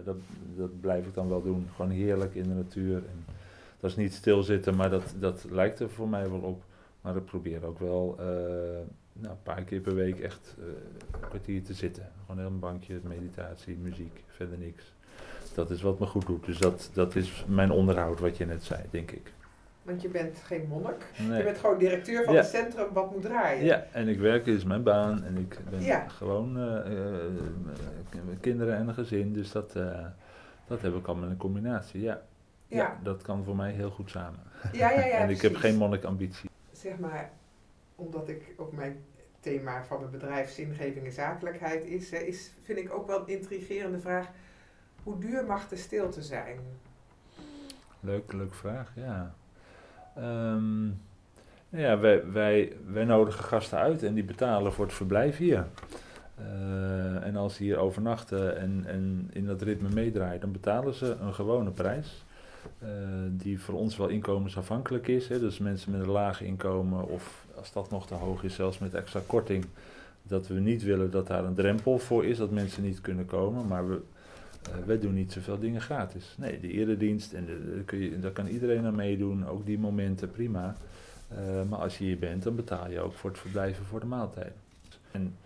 dat, 0.04 0.16
dat 0.56 0.80
blijf 0.80 1.06
ik 1.06 1.14
dan 1.14 1.28
wel 1.28 1.42
doen. 1.42 1.68
Gewoon 1.74 1.90
heerlijk 1.90 2.34
in 2.34 2.42
de 2.42 2.54
natuur. 2.54 2.96
En 2.96 3.24
dat 3.80 3.90
is 3.90 3.96
niet 3.96 4.14
stilzitten, 4.14 4.76
maar 4.76 4.90
dat, 4.90 5.14
dat 5.18 5.44
lijkt 5.50 5.80
er 5.80 5.90
voor 5.90 6.08
mij 6.08 6.30
wel 6.30 6.40
op. 6.40 6.62
Maar 7.00 7.16
ik 7.16 7.24
probeer 7.24 7.64
ook 7.64 7.78
wel 7.78 8.18
nou, 9.20 9.34
een 9.34 9.42
paar 9.42 9.62
keer 9.62 9.80
per 9.80 9.94
week 9.94 10.20
echt 10.20 10.54
eh, 10.58 10.66
een 10.66 11.28
kwartier 11.28 11.62
te 11.62 11.74
zitten. 11.74 12.12
Gewoon 12.20 12.38
heel 12.38 12.50
een 12.50 12.58
bankje, 12.58 13.00
meditatie, 13.02 13.76
muziek, 13.76 14.24
verder 14.26 14.58
niks. 14.58 14.92
Dat 15.54 15.70
is 15.70 15.82
wat 15.82 15.98
me 15.98 16.06
goed 16.06 16.26
doet. 16.26 16.44
Dus 16.46 16.58
dat, 16.58 16.90
dat 16.92 17.14
is 17.14 17.44
mijn 17.48 17.70
onderhoud, 17.70 18.20
wat 18.20 18.36
je 18.36 18.46
net 18.46 18.64
zei, 18.64 18.82
denk 18.90 19.10
ik. 19.10 19.32
Want 19.85 20.03
je 20.03 20.09
bent 20.09 20.38
geen 20.38 20.67
monnik. 20.69 21.05
Nee. 21.19 21.38
Je 21.38 21.45
bent 21.45 21.59
gewoon 21.59 21.79
directeur 21.79 22.25
van 22.25 22.35
Ja. 22.35 22.41
het 22.41 22.49
centrum 22.50 22.93
wat 22.93 23.12
moet 23.12 23.23
draaien. 23.23 23.64
Ja, 23.64 23.87
en 23.93 24.09
ik 24.09 24.19
werk, 24.19 24.47
is 24.47 24.64
mijn 24.64 24.83
baan 24.83 25.25
en 25.25 25.37
ik 25.37 25.59
ben 25.71 25.83
Ja. 25.83 26.09
gewoon 26.09 26.59
eh, 26.59 26.76
eh, 26.76 27.33
kinderen 28.41 28.76
en 28.76 28.88
een 28.88 28.95
gezin, 28.95 29.33
dus 29.33 29.53
dat, 29.53 29.76
eh, 29.76 30.07
dat 30.67 30.83
heb 30.83 30.95
ik 30.95 31.07
allemaal 31.07 31.29
in 31.29 31.37
combinatie. 31.37 32.00
Ja. 32.00 32.23
Ja. 32.67 32.76
ja. 32.76 32.99
dat 33.03 33.23
kan 33.23 33.45
voor 33.45 33.57
mij 33.57 33.73
heel 33.73 33.91
goed 33.91 34.11
samen. 34.11 34.41
ja, 34.73 34.91
ja. 34.91 35.05
ja, 35.07 35.17
en 35.25 35.31
ik 35.31 35.41
heb 35.43 35.57
geen 35.57 35.76
monnikambitie. 35.76 36.50
Zeg 36.73 36.99
maar, 36.99 37.31
omdat 37.95 38.29
ik 38.29 38.55
ook 38.57 38.73
mijn 38.73 39.05
thema 39.41 39.85
van 39.85 39.99
mijn 39.99 40.11
bedrijf 40.11 40.50
zingeving 40.50 41.05
en 41.07 41.12
zakelijkheid 41.12 41.85
is, 41.85 42.11
hè, 42.11 42.19
is, 42.19 42.53
vind 42.62 42.79
ik 42.79 42.93
ook 42.95 43.07
wel 43.07 43.21
een 43.21 43.26
intrigerende 43.29 44.00
vraag. 44.00 44.29
Hoe 45.03 45.19
duur 45.19 45.45
mag 45.45 45.69
de 45.69 45.76
stilte 45.76 46.23
zijn? 46.23 46.59
Leuk, 48.00 48.33
leuk 48.33 48.55
vraag, 48.55 48.93
ja. 48.95 49.35
Ehm, 50.16 50.87
ja, 51.68 51.99
wij, 51.99 52.30
wij, 52.33 52.73
wij 52.87 53.04
nodigen 53.04 53.44
gasten 53.44 53.78
uit 53.78 54.02
en 54.02 54.14
die 54.14 54.25
betalen 54.25 54.73
voor 54.73 54.85
het 54.85 54.94
verblijf 54.94 55.37
hier. 55.37 55.66
Eh, 56.38 57.26
en 57.26 57.37
als 57.37 57.54
ze 57.54 57.62
hier 57.62 57.76
overnachten 57.78 58.56
en, 58.59 58.85
en 58.87 59.30
in 59.33 59.47
dat 59.47 59.62
ritme 59.62 59.88
meedraaien, 59.88 60.40
dan 60.40 60.52
betalen 60.52 60.94
ze 60.94 61.16
een 61.21 61.35
gewone 61.35 61.71
prijs. 61.71 62.25
eh, 62.78 62.88
die 63.30 63.61
voor 63.61 63.75
ons 63.75 63.97
wel 63.97 64.09
inkomensafhankelijk 64.09 65.09
is. 65.09 65.28
Hè. 65.28 65.38
Dus 65.38 65.59
mensen 65.59 65.90
met 65.92 66.00
een 66.00 66.11
laag 66.11 66.42
inkomen 66.42 67.09
of 67.09 67.47
als 67.56 67.73
dat 67.73 67.90
nog 67.90 68.06
te 68.06 68.14
hoog 68.14 68.42
is, 68.44 68.54
zelfs 68.54 68.78
met 68.78 68.94
extra 68.94 69.21
korting. 69.26 69.64
Dat 70.23 70.47
we 70.47 70.61
niet 70.61 70.83
willen 70.83 71.11
dat 71.11 71.26
daar 71.26 71.44
een 71.44 71.54
drempel 71.54 71.99
voor 71.99 72.25
is, 72.25 72.37
dat 72.38 72.50
mensen 72.50 72.83
niet 72.83 73.00
kunnen 73.00 73.26
komen. 73.26 73.66
Maar 73.66 73.88
we, 73.88 74.00
eh, 74.68 74.87
wij 74.87 74.99
doen 74.99 75.14
niet 75.14 75.33
zoveel 75.33 75.59
dingen 75.59 75.80
gratis. 75.80 76.35
Nee, 76.38 76.61
de 76.61 76.71
eredienst, 76.71 77.33
en 77.33 77.49
kun 77.85 77.99
je, 77.99 78.21
daar 78.21 78.30
kan 78.30 78.47
iedereen 78.47 78.87
aan 78.87 78.94
meedoen, 78.94 79.47
ook 79.47 79.66
die 79.66 79.78
momenten, 79.78 80.30
prima. 80.30 80.76
Eh, 81.28 81.62
maar 81.68 81.78
als 81.78 81.99
je 81.99 82.04
hier 82.04 82.18
bent, 82.18 82.42
dan 82.42 82.56
betaal 82.56 82.90
je 82.90 83.00
ook 83.00 83.12
voor 83.12 83.30
het 83.30 83.38
verblijven 83.38 83.85
voor 83.85 84.00
de 84.00 84.06
maaltijden. 84.06 84.54
En 85.11 85.37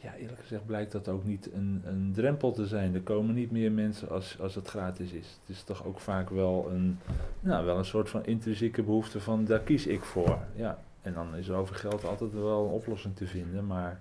ja, 0.00 0.14
eerlijk 0.14 0.40
gezegd 0.40 0.66
blijkt 0.66 0.92
dat 0.92 1.08
ook 1.08 1.24
niet 1.24 1.52
een, 1.52 1.82
een 1.84 2.10
drempel 2.14 2.52
te 2.52 2.66
zijn. 2.66 2.94
Er 2.94 3.00
komen 3.00 3.34
niet 3.34 3.50
meer 3.50 3.72
mensen 3.72 4.08
als, 4.08 4.36
als 4.40 4.54
het 4.54 4.68
gratis 4.68 5.12
is. 5.12 5.38
Het 5.40 5.56
is 5.56 5.62
toch 5.62 5.84
ook 5.84 6.00
vaak 6.00 6.30
wel 6.30 6.70
een, 6.70 6.98
nou, 7.40 7.64
wel 7.64 7.78
een 7.78 7.84
soort 7.84 8.08
van 8.08 8.24
intrinsieke 8.24 8.82
behoefte 8.82 9.20
van, 9.20 9.44
daar 9.44 9.60
kies 9.60 9.86
ik 9.86 10.02
voor. 10.02 10.38
Ja. 10.54 10.78
En 11.02 11.12
dan 11.12 11.36
is 11.36 11.48
er 11.48 11.54
over 11.54 11.74
geld 11.74 12.04
altijd 12.04 12.32
wel 12.32 12.64
een 12.64 12.70
oplossing 12.70 13.16
te 13.16 13.26
vinden, 13.26 13.66
maar... 13.66 14.00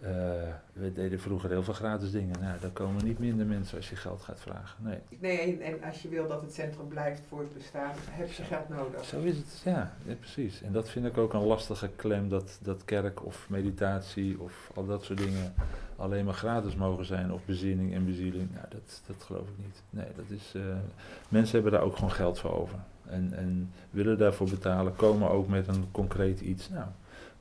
eh, 0.00 0.10
we 0.72 0.92
deden 0.92 1.20
vroeger 1.20 1.50
heel 1.50 1.62
veel 1.62 1.74
gratis 1.74 2.10
dingen. 2.10 2.40
Nou, 2.40 2.60
daar 2.60 2.70
komen 2.70 3.04
niet 3.04 3.18
minder 3.18 3.46
mensen 3.46 3.76
als 3.76 3.90
je 3.90 3.96
geld 3.96 4.22
gaat 4.22 4.40
vragen. 4.40 4.84
Nee. 4.84 4.98
Nee, 5.18 5.38
en, 5.38 5.60
en 5.60 5.88
als 5.88 6.02
je 6.02 6.08
wil 6.08 6.28
dat 6.28 6.40
het 6.40 6.52
centrum 6.52 6.88
blijft 6.88 7.22
voor 7.28 7.40
het 7.40 7.54
bestaan, 7.54 7.92
heb 8.10 8.30
je 8.30 8.42
geld 8.42 8.68
nodig. 8.68 9.04
Zo 9.04 9.20
is 9.20 9.36
het, 9.36 9.60
ja, 9.64 9.92
ja, 10.04 10.14
precies. 10.14 10.62
En 10.62 10.72
dat 10.72 10.90
vind 10.90 11.06
ik 11.06 11.18
ook 11.18 11.32
een 11.32 11.46
lastige 11.46 11.90
klem, 11.96 12.28
dat, 12.28 12.58
dat 12.62 12.84
kerk 12.84 13.24
of 13.24 13.46
meditatie 13.48 14.40
of 14.40 14.70
al 14.74 14.86
dat 14.86 15.04
soort 15.04 15.18
dingen 15.18 15.54
alleen 15.96 16.24
maar 16.24 16.34
gratis 16.34 16.74
mogen 16.74 17.04
zijn, 17.04 17.32
of 17.32 17.44
bezinning 17.44 17.94
en 17.94 18.04
bezieling. 18.04 18.48
Nou, 18.54 18.66
dat, 18.68 19.02
dat 19.06 19.22
geloof 19.22 19.48
ik 19.48 19.64
niet. 19.64 19.82
Nee, 19.90 20.08
dat 20.16 20.38
is, 20.38 20.52
eh, 20.54 20.62
mensen 21.28 21.54
hebben 21.54 21.72
daar 21.72 21.82
ook 21.82 21.94
gewoon 21.94 22.12
geld 22.12 22.38
voor 22.38 22.52
over. 22.60 22.78
En, 23.06 23.32
en 23.32 23.72
willen 23.90 24.18
daarvoor 24.18 24.48
betalen, 24.48 24.96
komen 24.96 25.30
ook 25.30 25.48
met 25.48 25.68
een 25.68 25.84
concreet 25.90 26.40
iets. 26.40 26.68
Nou, 26.68 26.86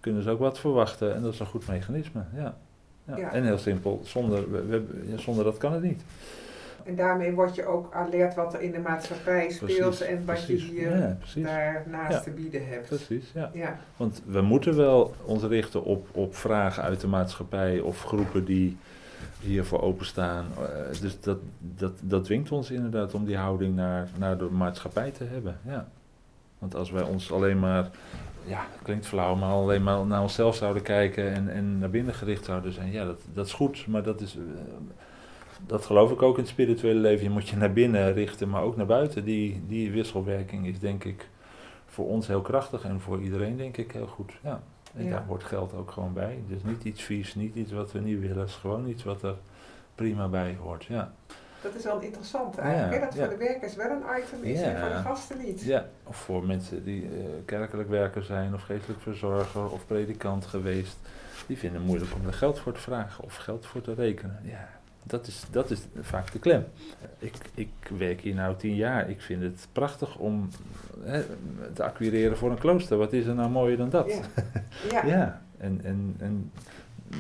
kunnen 0.08 0.24
ze 0.24 0.30
ook 0.30 0.40
wat 0.40 0.60
verwachten 0.60 1.16
en 1.16 1.22
dat 1.22 1.34
is 1.34 1.40
een 1.40 1.46
goed 1.46 1.68
mechanisme, 1.68 2.22
ja. 2.36 2.58
ja. 3.06 3.18
Ja. 3.18 3.32
En 3.34 3.44
heel 3.44 3.58
simpel, 3.58 4.02
zonder, 4.04 4.52
we, 4.52 4.66
we- 4.68 5.14
zonder 5.16 5.44
dat 5.44 5.58
kan 5.58 5.74
het 5.74 5.82
niet. 5.84 6.04
En 6.86 6.96
daarmee 6.96 7.32
word 7.34 7.56
je 7.56 7.66
ook 7.66 7.94
alert 7.94 8.36
wat 8.36 8.54
er 8.54 8.62
in 8.62 8.72
de 8.72 8.80
maatschappij 8.80 9.50
speelt 9.50 9.80
Precies, 9.80 10.02
en 10.02 10.16
wat 10.16 10.26
precies. 10.26 10.66
je 10.66 10.72
hier 10.72 10.98
Ja, 10.98 11.18
daarnaast 11.44 12.12
Ja. 12.14 12.20
te 12.20 12.30
bieden 12.30 12.68
hebt. 12.68 12.88
Precies, 12.88 13.32
ja. 13.34 13.50
Ja, 13.54 13.80
Want 13.98 14.22
we 14.26 14.42
moeten 14.42 14.76
wel 14.76 15.14
ons 15.26 15.44
richten 15.44 15.84
op, 15.84 16.08
op 16.12 16.36
vragen 16.36 16.84
uit 16.84 17.02
de 17.02 17.08
maatschappij 17.08 17.80
of 17.80 18.04
groepen 18.04 18.46
die 18.46 18.78
hiervoor 19.42 19.82
openstaan. 19.82 20.46
Eh, 20.58 21.00
dus 21.02 21.20
dat, 21.22 21.38
dat, 21.60 21.92
dat 22.02 22.24
dwingt 22.24 22.52
ons 22.52 22.72
inderdaad 22.72 23.14
om 23.14 23.26
die 23.26 23.38
houding 23.38 23.76
naar, 23.76 24.08
naar 24.18 24.38
de 24.38 24.50
maatschappij 24.52 25.12
te 25.12 25.24
hebben. 25.24 25.58
Ja. 25.66 25.88
Want 26.60 26.76
als 26.76 26.92
wij 26.92 27.04
ons 27.04 27.32
alleen 27.32 27.60
maar, 27.60 27.90
ja, 28.48 28.60
het 28.72 28.82
klinkt 28.84 29.06
flauw, 29.08 29.36
maar 29.36 29.52
alleen 29.52 29.84
maar 29.84 30.06
naar 30.06 30.22
onszelf 30.22 30.56
zouden 30.56 30.82
kijken 30.84 31.34
en, 31.34 31.50
en 31.50 31.80
naar 31.80 31.90
binnen 31.90 32.14
gericht 32.14 32.46
zouden 32.46 32.74
zijn, 32.74 32.92
ja, 32.92 33.06
dat, 33.06 33.22
dat 33.34 33.46
is 33.46 33.54
goed, 33.54 33.88
maar 33.88 34.04
dat 34.04 34.22
is. 34.22 34.36
eh, 34.36 34.42
dat 35.68 35.86
geloof 35.86 36.12
ik 36.12 36.22
ook 36.22 36.36
in 36.36 36.42
het 36.42 36.52
spirituele 36.52 37.00
leven. 37.00 37.24
Je 37.24 37.30
moet 37.30 37.50
je 37.50 37.56
naar 37.58 37.74
binnen 37.74 38.14
richten, 38.14 38.50
maar 38.50 38.62
ook 38.62 38.76
naar 38.78 38.86
buiten. 38.86 39.24
Die, 39.26 39.62
die 39.68 39.92
wisselwerking 39.92 40.68
is 40.68 40.80
denk 40.80 41.04
ik 41.04 41.30
voor 41.86 42.08
ons 42.08 42.28
heel 42.28 42.42
krachtig 42.42 42.84
en 42.84 43.00
voor 43.02 43.22
iedereen 43.22 43.58
denk 43.58 43.78
ik 43.78 43.92
heel 43.92 44.08
goed. 44.08 44.32
Ja. 44.44 44.62
En 44.96 45.04
Ja. 45.06 45.10
daar 45.10 45.24
hoort 45.28 45.44
geld 45.44 45.74
ook 45.74 45.92
gewoon 45.92 46.14
bij. 46.14 46.38
Dus 46.48 46.64
niet 46.64 46.84
iets 46.84 47.02
vies, 47.04 47.36
niet 47.36 47.56
iets 47.56 47.72
wat 47.72 47.92
we 47.92 48.00
niet 48.00 48.20
willen. 48.20 48.40
Het 48.40 48.50
is 48.50 48.56
gewoon 48.56 48.88
iets 48.88 49.04
wat 49.04 49.22
er 49.24 49.36
prima 49.96 50.28
bij 50.28 50.58
hoort. 50.62 50.84
Ja, 50.84 51.14
dat 51.62 51.76
is 51.76 51.84
wel 51.84 52.00
interessant 52.00 52.58
eigenlijk. 52.58 52.94
Ja, 52.94 53.00
hè, 53.00 53.06
dat 53.06 53.14
ja. 53.14 53.20
voor 53.20 53.38
de 53.38 53.46
werkers 53.46 53.76
wel 53.76 53.90
een 53.90 54.04
item 54.24 54.44
is 54.44 54.62
en 54.62 54.80
voor 54.80 54.90
de 54.90 54.96
gasten 54.96 55.38
niet. 55.38 55.62
ja. 55.62 55.86
of 56.04 56.16
voor 56.16 56.46
mensen 56.46 56.84
die 56.84 57.04
eh, 57.04 57.10
kerkelijk 57.46 57.90
werker 57.90 58.24
zijn 58.24 58.54
of 58.54 58.62
geestelijk 58.62 59.02
verzorger 59.02 59.72
of 59.72 59.86
predikant 59.86 60.46
geweest. 60.46 60.98
Die 61.48 61.58
vinden 61.58 61.80
het 61.80 61.88
moeilijk 61.88 62.14
om 62.16 62.28
er 62.28 62.34
geld 62.34 62.60
voor 62.60 62.74
te 62.74 62.80
vragen 62.80 63.24
of 63.24 63.36
geld 63.36 63.66
voor 63.66 63.82
te 63.82 63.94
rekenen. 63.94 64.40
Ja, 64.44 64.70
dat 65.04 65.28
is, 65.28 65.44
dat 65.52 65.72
is 65.72 65.80
vaak 66.02 66.32
de 66.32 66.40
klem. 66.40 66.66
Ik, 67.18 67.34
ik 67.54 67.70
werk 67.98 68.22
hier 68.22 68.34
nu 68.34 68.56
tien 68.58 68.76
jaar. 68.76 69.10
Ik 69.10 69.22
vind 69.22 69.42
het 69.44 69.68
prachtig 69.72 70.18
om 70.18 70.50
hè, 71.04 71.24
te 71.74 71.84
acquireren 71.84 72.38
voor 72.38 72.52
een 72.52 72.58
klooster. 72.58 72.98
Wat 72.98 73.14
is 73.14 73.26
er 73.26 73.36
nou 73.36 73.50
mooier 73.50 73.78
dan 73.78 73.90
dat? 73.90 74.08
Ja. 74.08 74.22
Ja. 74.92 75.06
Ja, 75.06 75.42
en, 75.58 75.80
en, 75.84 76.16
en 76.20 76.52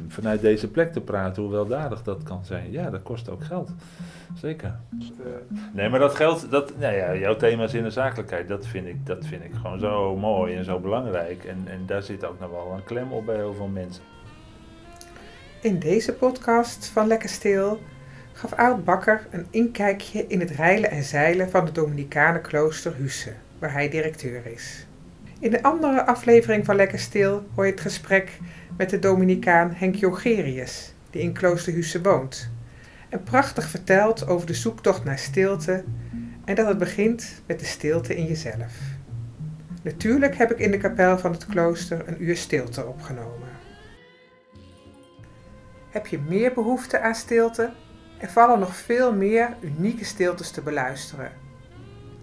vanuit 0.08 0.42
deze 0.42 0.68
plek 0.68 0.94
te 0.94 1.02
praten, 1.02 1.44
hoe 1.44 1.52
weldadig 1.52 2.04
dat 2.04 2.24
kan 2.24 2.46
zijn. 2.46 2.72
Ja, 2.72 2.90
dat 2.90 3.04
kost 3.04 3.30
ook 3.30 3.44
geld. 3.44 3.70
Zeker. 4.36 4.76
Eh, 5.00 5.58
Nee, 5.74 5.90
maar 5.90 6.00
dat 6.00 6.16
geld, 6.16 6.52
dat, 6.52 6.78
nou 6.80 6.96
ja, 6.96 7.16
jouw 7.16 7.36
thema 7.36 7.64
is 7.64 7.74
in 7.74 7.84
de 7.84 7.90
zakelijkheid, 7.90 8.48
dat 8.48 8.66
vind 8.66 8.88
ik, 8.88 9.06
dat 9.06 9.26
vind 9.26 9.44
ik 9.44 9.52
gewoon 9.62 9.80
zo 9.80 10.16
mooi 10.18 10.56
en 10.56 10.66
zo 10.66 10.80
belangrijk. 10.80 11.44
En, 11.44 11.64
en 11.66 11.84
daar 11.86 12.04
zit 12.04 12.26
ook 12.26 12.40
nog 12.40 12.50
wel 12.50 12.72
een 12.76 12.84
klem 12.84 13.12
op 13.12 13.26
bij 13.26 13.36
heel 13.36 13.54
veel 13.54 13.68
mensen. 13.68 14.04
In 15.62 15.80
deze 15.80 16.14
podcast 16.14 16.88
van 16.88 17.08
Lekker 17.08 17.30
Stil 17.30 17.80
gaf 18.34 18.54
Aalt 18.54 18.84
Bakker 18.84 19.28
een 19.32 19.48
inkijkje 19.50 20.28
in 20.28 20.40
het 20.40 20.52
reilen 20.52 20.90
en 20.90 21.04
zeilen 21.04 21.50
van 21.50 21.66
het 21.66 21.76
Dominicanenklooster 21.76 22.96
Husse, 22.96 23.34
waar 23.60 23.72
hij 23.72 23.90
directeur 23.90 24.46
is. 24.46 24.87
In 25.40 25.52
de 25.52 25.64
andere 25.64 26.06
aflevering 26.06 26.66
van 26.66 26.76
Lekker 26.76 27.00
Stil 27.00 27.48
hoor 27.56 27.66
je 27.66 27.72
het 27.72 27.82
gesprek 27.82 28.40
met 28.78 28.90
de 28.90 29.00
Dominicaan 29.00 29.74
Henk 29.76 29.96
Jongerius, 29.96 30.94
die 31.10 31.22
in 31.22 31.34
klooster 31.34 31.74
Husse 31.74 32.02
woont. 32.02 32.50
En 33.10 33.24
prachtig 33.24 33.70
vertelt 33.70 34.28
over 34.28 34.48
de 34.48 34.54
zoektocht 34.54 35.04
naar 35.04 35.18
stilte 35.18 35.84
en 36.46 36.56
dat 36.56 36.68
het 36.68 36.78
begint 36.78 37.42
met 37.46 37.60
de 37.60 37.66
stilte 37.66 38.16
in 38.16 38.26
jezelf. 38.26 38.74
Natuurlijk 39.84 40.38
heb 40.38 40.52
ik 40.52 40.60
in 40.60 40.72
de 40.72 40.78
kapel 40.78 41.18
van 41.18 41.32
het 41.32 41.46
klooster 41.46 42.08
een 42.08 42.24
uur 42.24 42.38
stilte 42.38 42.86
opgenomen. 42.86 43.50
Heb 45.90 46.08
je 46.08 46.20
meer 46.20 46.54
behoefte 46.54 47.00
aan 47.00 47.16
stilte? 47.16 47.74
Er 48.18 48.30
vallen 48.30 48.60
nog 48.60 48.76
veel 48.76 49.14
meer 49.14 49.58
unieke 49.62 50.06
stiltes 50.06 50.52
te 50.52 50.62
beluisteren. 50.62 51.47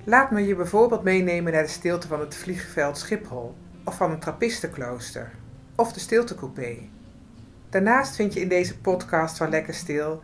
Laat 0.06 0.30
me 0.30 0.46
je 0.46 0.54
bijvoorbeeld 0.54 1.02
meenemen 1.02 1.52
naar 1.52 1.62
de 1.62 1.68
stilte 1.68 2.06
van 2.06 2.20
het 2.20 2.34
vliegveld 2.34 2.98
Schiphol, 2.98 3.54
of 3.84 3.96
van 3.96 4.10
een 4.10 4.18
trappistenklooster, 4.18 5.30
of 5.74 5.92
de 5.92 6.00
stiltecoupé. 6.00 6.78
Daarnaast 7.68 8.14
vind 8.14 8.34
je 8.34 8.40
in 8.40 8.48
deze 8.48 8.78
podcast 8.78 9.36
van 9.36 9.50
Lekker 9.50 9.74
Stil 9.74 10.20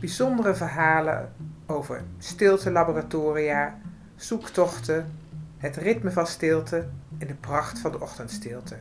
bijzondere 0.00 0.54
verhalen 0.54 1.32
over 1.66 2.02
stiltelaboratoria, 2.18 3.78
zoektochten, 4.16 5.12
het 5.58 5.76
ritme 5.76 6.10
van 6.10 6.26
stilte 6.26 6.86
en 7.18 7.26
de 7.26 7.34
pracht 7.34 7.78
van 7.78 7.92
de 7.92 8.00
ochtendstilte. 8.00 8.76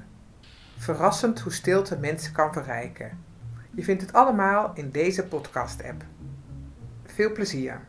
Verrassend 0.77 1.39
hoe 1.39 1.53
stilte 1.53 1.97
mensen 1.97 2.33
kan 2.33 2.53
verrijken. 2.53 3.17
Je 3.71 3.83
vindt 3.83 4.01
het 4.01 4.13
allemaal 4.13 4.71
in 4.73 4.89
deze 4.91 5.23
podcast-app. 5.23 6.03
Veel 7.05 7.31
plezier! 7.31 7.81